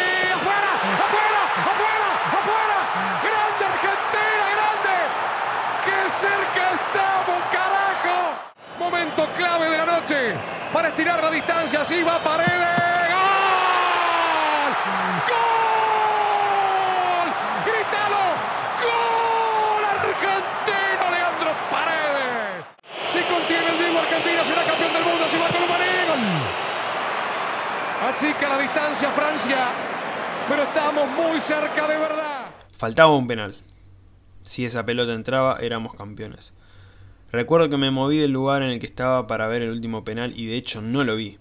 Cerca 6.22 6.64
estamos, 6.78 7.42
carajo! 7.52 8.18
Momento 8.78 9.28
clave 9.36 9.70
de 9.70 9.78
la 9.78 9.86
noche 9.86 10.36
para 10.72 10.90
estirar 10.90 11.22
la 11.24 11.32
distancia. 11.32 11.82
Así 11.82 12.04
va 12.04 12.22
Paredes. 12.22 12.78
¡Gol! 13.10 14.72
¡Gol! 15.32 17.28
¡Grítalo! 17.66 18.24
¡Gol! 18.86 19.84
Argentino 19.98 21.06
Leandro 21.10 21.52
Paredes. 21.72 22.66
Si 23.06 23.20
contiene 23.22 23.68
el 23.70 23.78
Dibu, 23.80 23.98
Argentina 23.98 24.44
será 24.46 24.64
campeón 24.64 24.94
del 24.94 25.04
mundo. 25.04 25.26
Si 25.28 25.38
va 25.38 25.48
Gol. 25.48 25.62
Achica 28.10 28.50
la 28.50 28.58
distancia 28.58 29.10
Francia, 29.12 29.58
pero 30.48 30.64
estamos 30.64 31.08
muy 31.12 31.40
cerca 31.40 31.88
de 31.88 31.98
verdad. 31.98 32.46
Faltaba 32.78 33.16
un 33.16 33.28
penal. 33.28 33.56
Si 34.44 34.66
esa 34.66 34.86
pelota 34.86 35.14
entraba, 35.14 35.58
éramos 35.62 35.94
campeones. 35.94 36.56
Recuerdo 37.32 37.70
que 37.70 37.78
me 37.78 37.92
moví 37.92 38.18
del 38.18 38.32
lugar 38.32 38.62
en 38.62 38.70
el 38.70 38.80
que 38.80 38.88
estaba 38.88 39.26
para 39.28 39.48
ver 39.48 39.62
el 39.62 39.72
último 39.72 40.04
penal 40.04 40.34
y 40.38 40.48
de 40.48 40.58
hecho 40.58 40.82
no 40.82 41.04
lo 41.04 41.16
vi. 41.16 41.38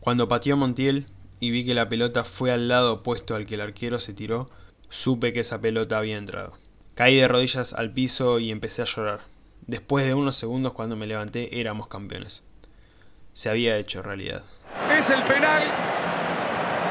Cuando 0.00 0.28
pateó 0.28 0.56
Montiel 0.56 1.06
y 1.40 1.50
vi 1.50 1.66
que 1.66 1.74
la 1.74 1.88
pelota 1.88 2.24
fue 2.24 2.50
al 2.50 2.68
lado 2.68 2.94
opuesto 2.94 3.34
al 3.34 3.46
que 3.46 3.56
el 3.56 3.60
arquero 3.60 4.00
se 4.00 4.14
tiró, 4.14 4.46
supe 4.88 5.32
que 5.32 5.40
esa 5.40 5.60
pelota 5.60 5.98
había 5.98 6.16
entrado. 6.16 6.56
Caí 6.94 7.16
de 7.16 7.28
rodillas 7.28 7.72
al 7.72 7.90
piso 7.90 8.38
y 8.38 8.50
empecé 8.50 8.82
a 8.82 8.86
llorar. 8.86 9.20
Después 9.66 10.06
de 10.06 10.14
unos 10.14 10.36
segundos 10.36 10.72
cuando 10.72 10.96
me 10.96 11.06
levanté 11.06 11.60
éramos 11.60 11.88
campeones. 11.88 12.44
Se 13.32 13.50
había 13.50 13.76
hecho 13.76 14.02
realidad. 14.02 14.42
Es 14.96 15.10
el 15.10 15.22
penal 15.24 15.64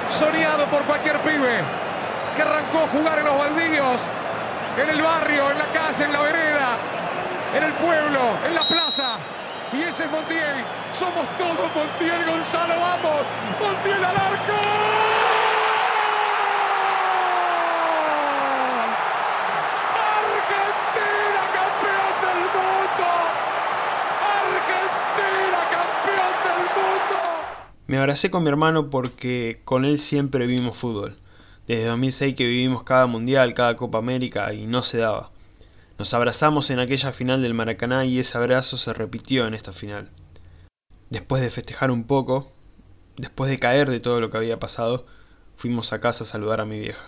soñado 0.10 0.66
por 0.70 0.84
cualquier 0.84 1.22
pibe 1.22 1.62
que 2.36 2.42
arrancó 2.42 2.80
a 2.80 2.88
jugar 2.88 3.20
en 3.20 3.26
los 3.26 3.38
baldíos, 3.38 4.02
en 4.78 4.90
el 4.90 5.02
barrio, 5.02 5.52
en 5.52 5.58
la 5.58 5.72
casa, 5.72 6.06
en 6.06 6.14
la 6.14 6.22
vereda, 6.22 6.78
en 7.56 7.64
el 7.64 7.74
pueblo, 7.74 8.20
en 8.46 8.56
la 8.56 8.62
plaza. 8.62 9.18
Y 9.72 9.82
ese 9.82 10.06
es 10.06 10.12
Montiel. 10.12 10.64
Somos 10.92 11.28
todos 11.38 11.76
Montiel, 11.76 12.26
Gonzalo, 12.26 12.80
vamos. 12.80 13.22
Montiel 13.60 14.06
al 14.06 14.16
arco. 14.16 14.54
Me 27.86 28.00
abracé 28.00 28.32
con 28.32 28.42
mi 28.42 28.50
hermano 28.50 28.90
porque 28.90 29.62
con 29.66 29.86
él 29.86 30.00
siempre 30.00 30.48
vimos 30.48 30.78
fútbol. 30.78 31.16
Desde 31.68 31.86
2006 31.86 32.36
que 32.36 32.46
vivimos 32.46 32.84
cada 32.84 33.06
mundial, 33.06 33.54
cada 33.54 33.78
Copa 33.78 33.98
América 33.98 34.54
y 34.54 34.68
no 34.68 34.84
se 34.84 34.98
daba. 34.98 35.32
Nos 35.98 36.14
abrazamos 36.14 36.70
en 36.70 36.80
aquella 36.80 37.14
final 37.14 37.42
del 37.42 37.54
Maracaná 37.54 38.04
y 38.04 38.20
ese 38.20 38.38
abrazo 38.38 38.76
se 38.76 38.92
repitió 38.92 39.48
en 39.48 39.54
esta 39.54 39.72
final. 39.72 40.10
Después 41.10 41.42
de 41.42 41.50
festejar 41.50 41.90
un 41.90 42.04
poco, 42.04 42.52
después 43.16 43.50
de 43.50 43.60
caer 43.60 43.90
de 43.90 44.02
todo 44.02 44.20
lo 44.20 44.30
que 44.30 44.36
había 44.36 44.60
pasado, 44.60 45.06
fuimos 45.56 45.94
a 45.94 46.02
casa 46.02 46.26
a 46.26 46.28
saludar 46.28 46.60
a 46.60 46.66
mi 46.66 46.80
vieja. 46.80 47.06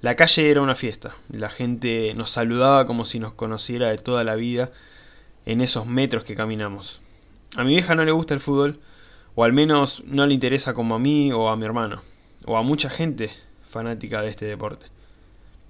La 0.00 0.16
calle 0.16 0.50
era 0.50 0.60
una 0.60 0.74
fiesta, 0.74 1.14
la 1.28 1.48
gente 1.48 2.12
nos 2.16 2.30
saludaba 2.30 2.84
como 2.84 3.04
si 3.04 3.20
nos 3.20 3.34
conociera 3.34 3.90
de 3.90 3.98
toda 3.98 4.24
la 4.24 4.34
vida 4.34 4.72
en 5.46 5.60
esos 5.60 5.86
metros 5.86 6.24
que 6.24 6.34
caminamos. 6.34 7.00
A 7.56 7.62
mi 7.62 7.74
vieja 7.74 7.94
no 7.94 8.04
le 8.04 8.10
gusta 8.10 8.34
el 8.34 8.40
fútbol, 8.40 8.80
o 9.36 9.44
al 9.44 9.52
menos 9.52 10.02
no 10.04 10.26
le 10.26 10.34
interesa 10.34 10.74
como 10.74 10.96
a 10.96 10.98
mí 10.98 11.30
o 11.32 11.48
a 11.48 11.56
mi 11.56 11.64
hermano. 11.64 12.02
o 12.44 12.56
a 12.56 12.62
mucha 12.62 12.88
gente 12.90 13.30
fanática 13.68 14.22
de 14.22 14.28
este 14.30 14.46
deporte. 14.46 14.86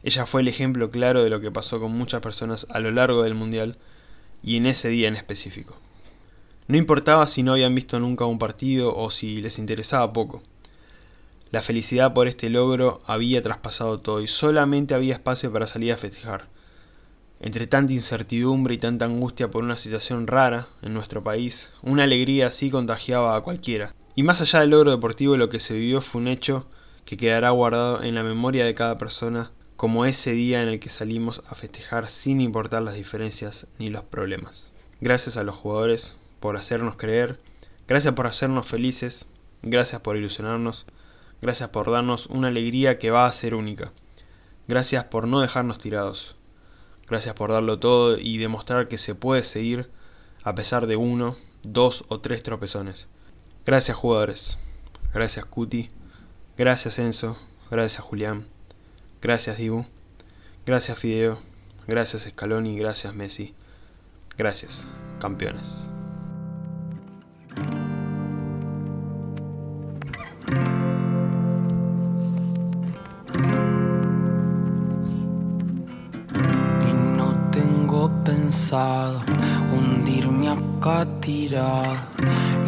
Ella 0.02 0.26
fue 0.26 0.42
el 0.42 0.48
ejemplo 0.48 0.90
claro 0.90 1.24
de 1.24 1.30
lo 1.30 1.40
que 1.40 1.50
pasó 1.50 1.80
con 1.80 1.92
muchas 1.92 2.20
personas 2.20 2.66
a 2.70 2.78
lo 2.78 2.90
largo 2.90 3.22
del 3.22 3.34
Mundial 3.34 3.76
y 4.42 4.56
en 4.56 4.66
ese 4.66 4.88
día 4.88 5.08
en 5.08 5.16
específico. 5.16 5.76
No 6.68 6.76
importaba 6.76 7.26
si 7.26 7.42
no 7.42 7.52
habían 7.52 7.74
visto 7.74 7.98
nunca 7.98 8.24
un 8.26 8.38
partido 8.38 8.94
o 8.94 9.10
si 9.10 9.40
les 9.40 9.58
interesaba 9.58 10.12
poco. 10.12 10.42
La 11.50 11.62
felicidad 11.62 12.12
por 12.12 12.28
este 12.28 12.50
logro 12.50 13.00
había 13.06 13.42
traspasado 13.42 14.00
todo 14.00 14.20
y 14.20 14.26
solamente 14.26 14.94
había 14.94 15.14
espacio 15.14 15.52
para 15.52 15.66
salir 15.66 15.92
a 15.92 15.96
festejar. 15.96 16.46
Entre 17.40 17.66
tanta 17.66 17.92
incertidumbre 17.92 18.74
y 18.74 18.78
tanta 18.78 19.06
angustia 19.06 19.50
por 19.50 19.64
una 19.64 19.76
situación 19.76 20.26
rara 20.26 20.68
en 20.82 20.92
nuestro 20.92 21.22
país, 21.24 21.72
una 21.82 22.02
alegría 22.02 22.48
así 22.48 22.70
contagiaba 22.70 23.34
a 23.34 23.40
cualquiera. 23.40 23.94
Y 24.14 24.22
más 24.22 24.40
allá 24.40 24.60
del 24.60 24.70
logro 24.70 24.90
deportivo, 24.90 25.36
lo 25.36 25.48
que 25.48 25.60
se 25.60 25.74
vivió 25.74 26.00
fue 26.00 26.20
un 26.20 26.28
hecho 26.28 26.66
que 27.08 27.16
quedará 27.16 27.48
guardado 27.48 28.02
en 28.02 28.14
la 28.14 28.22
memoria 28.22 28.66
de 28.66 28.74
cada 28.74 28.98
persona 28.98 29.50
como 29.76 30.04
ese 30.04 30.32
día 30.32 30.62
en 30.62 30.68
el 30.68 30.78
que 30.78 30.90
salimos 30.90 31.42
a 31.48 31.54
festejar 31.54 32.10
sin 32.10 32.42
importar 32.42 32.82
las 32.82 32.96
diferencias 32.96 33.68
ni 33.78 33.88
los 33.88 34.04
problemas. 34.04 34.74
Gracias 35.00 35.38
a 35.38 35.42
los 35.42 35.56
jugadores 35.56 36.16
por 36.38 36.58
hacernos 36.58 36.96
creer, 36.96 37.40
gracias 37.86 38.12
por 38.12 38.26
hacernos 38.26 38.66
felices, 38.66 39.26
gracias 39.62 40.02
por 40.02 40.18
ilusionarnos, 40.18 40.84
Gracias 41.40 41.70
por 41.70 41.90
darnos 41.90 42.26
una 42.26 42.48
alegría 42.48 42.98
que 42.98 43.12
va 43.12 43.26
a 43.26 43.32
ser 43.32 43.54
única. 43.54 43.92
Gracias 44.66 45.04
por 45.04 45.28
no 45.28 45.40
dejarnos 45.40 45.78
tirados. 45.78 46.34
Gracias 47.06 47.34
por 47.36 47.52
darlo 47.52 47.78
todo 47.78 48.18
y 48.18 48.38
demostrar 48.38 48.88
que 48.88 48.98
se 48.98 49.14
puede 49.14 49.44
seguir 49.44 49.88
a 50.42 50.54
pesar 50.56 50.88
de 50.88 50.96
uno, 50.96 51.36
dos 51.62 52.04
o 52.08 52.20
tres 52.20 52.42
tropezones. 52.42 53.08
Gracias 53.64 53.96
jugadores. 53.96 54.58
Gracias 55.14 55.44
Cuti. 55.44 55.90
Gracias 56.58 56.98
Enzo. 56.98 57.38
Gracias 57.70 58.04
Julián. 58.04 58.46
Gracias 59.22 59.56
Dibu. 59.56 59.86
Gracias 60.66 60.98
Fideo. 60.98 61.38
Gracias 61.86 62.28
Scaloni. 62.28 62.78
Gracias 62.78 63.14
Messi. 63.14 63.54
Gracias, 64.36 64.88
campeones. 65.20 65.88
hundirme 79.72 80.48
acá 80.50 81.06
tirado 81.20 81.96
y 82.66 82.67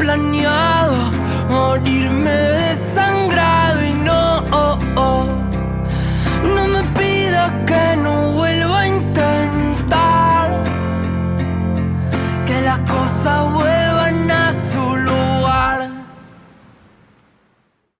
planeado 0.00 0.96
morirme 1.50 2.30
desangrado 2.30 3.84
y 3.84 3.92
no, 3.92 4.38
oh, 4.50 4.78
oh. 4.96 5.26
no 6.54 6.62
me 6.68 6.82
pidas 6.98 7.52
que 7.66 7.96
no 8.02 8.32
vuelva 8.32 8.80
a 8.80 8.88
intentar 8.88 10.48
que 12.46 12.62
las 12.62 12.80
cosas 12.80 13.52
vuelvan 13.52 13.79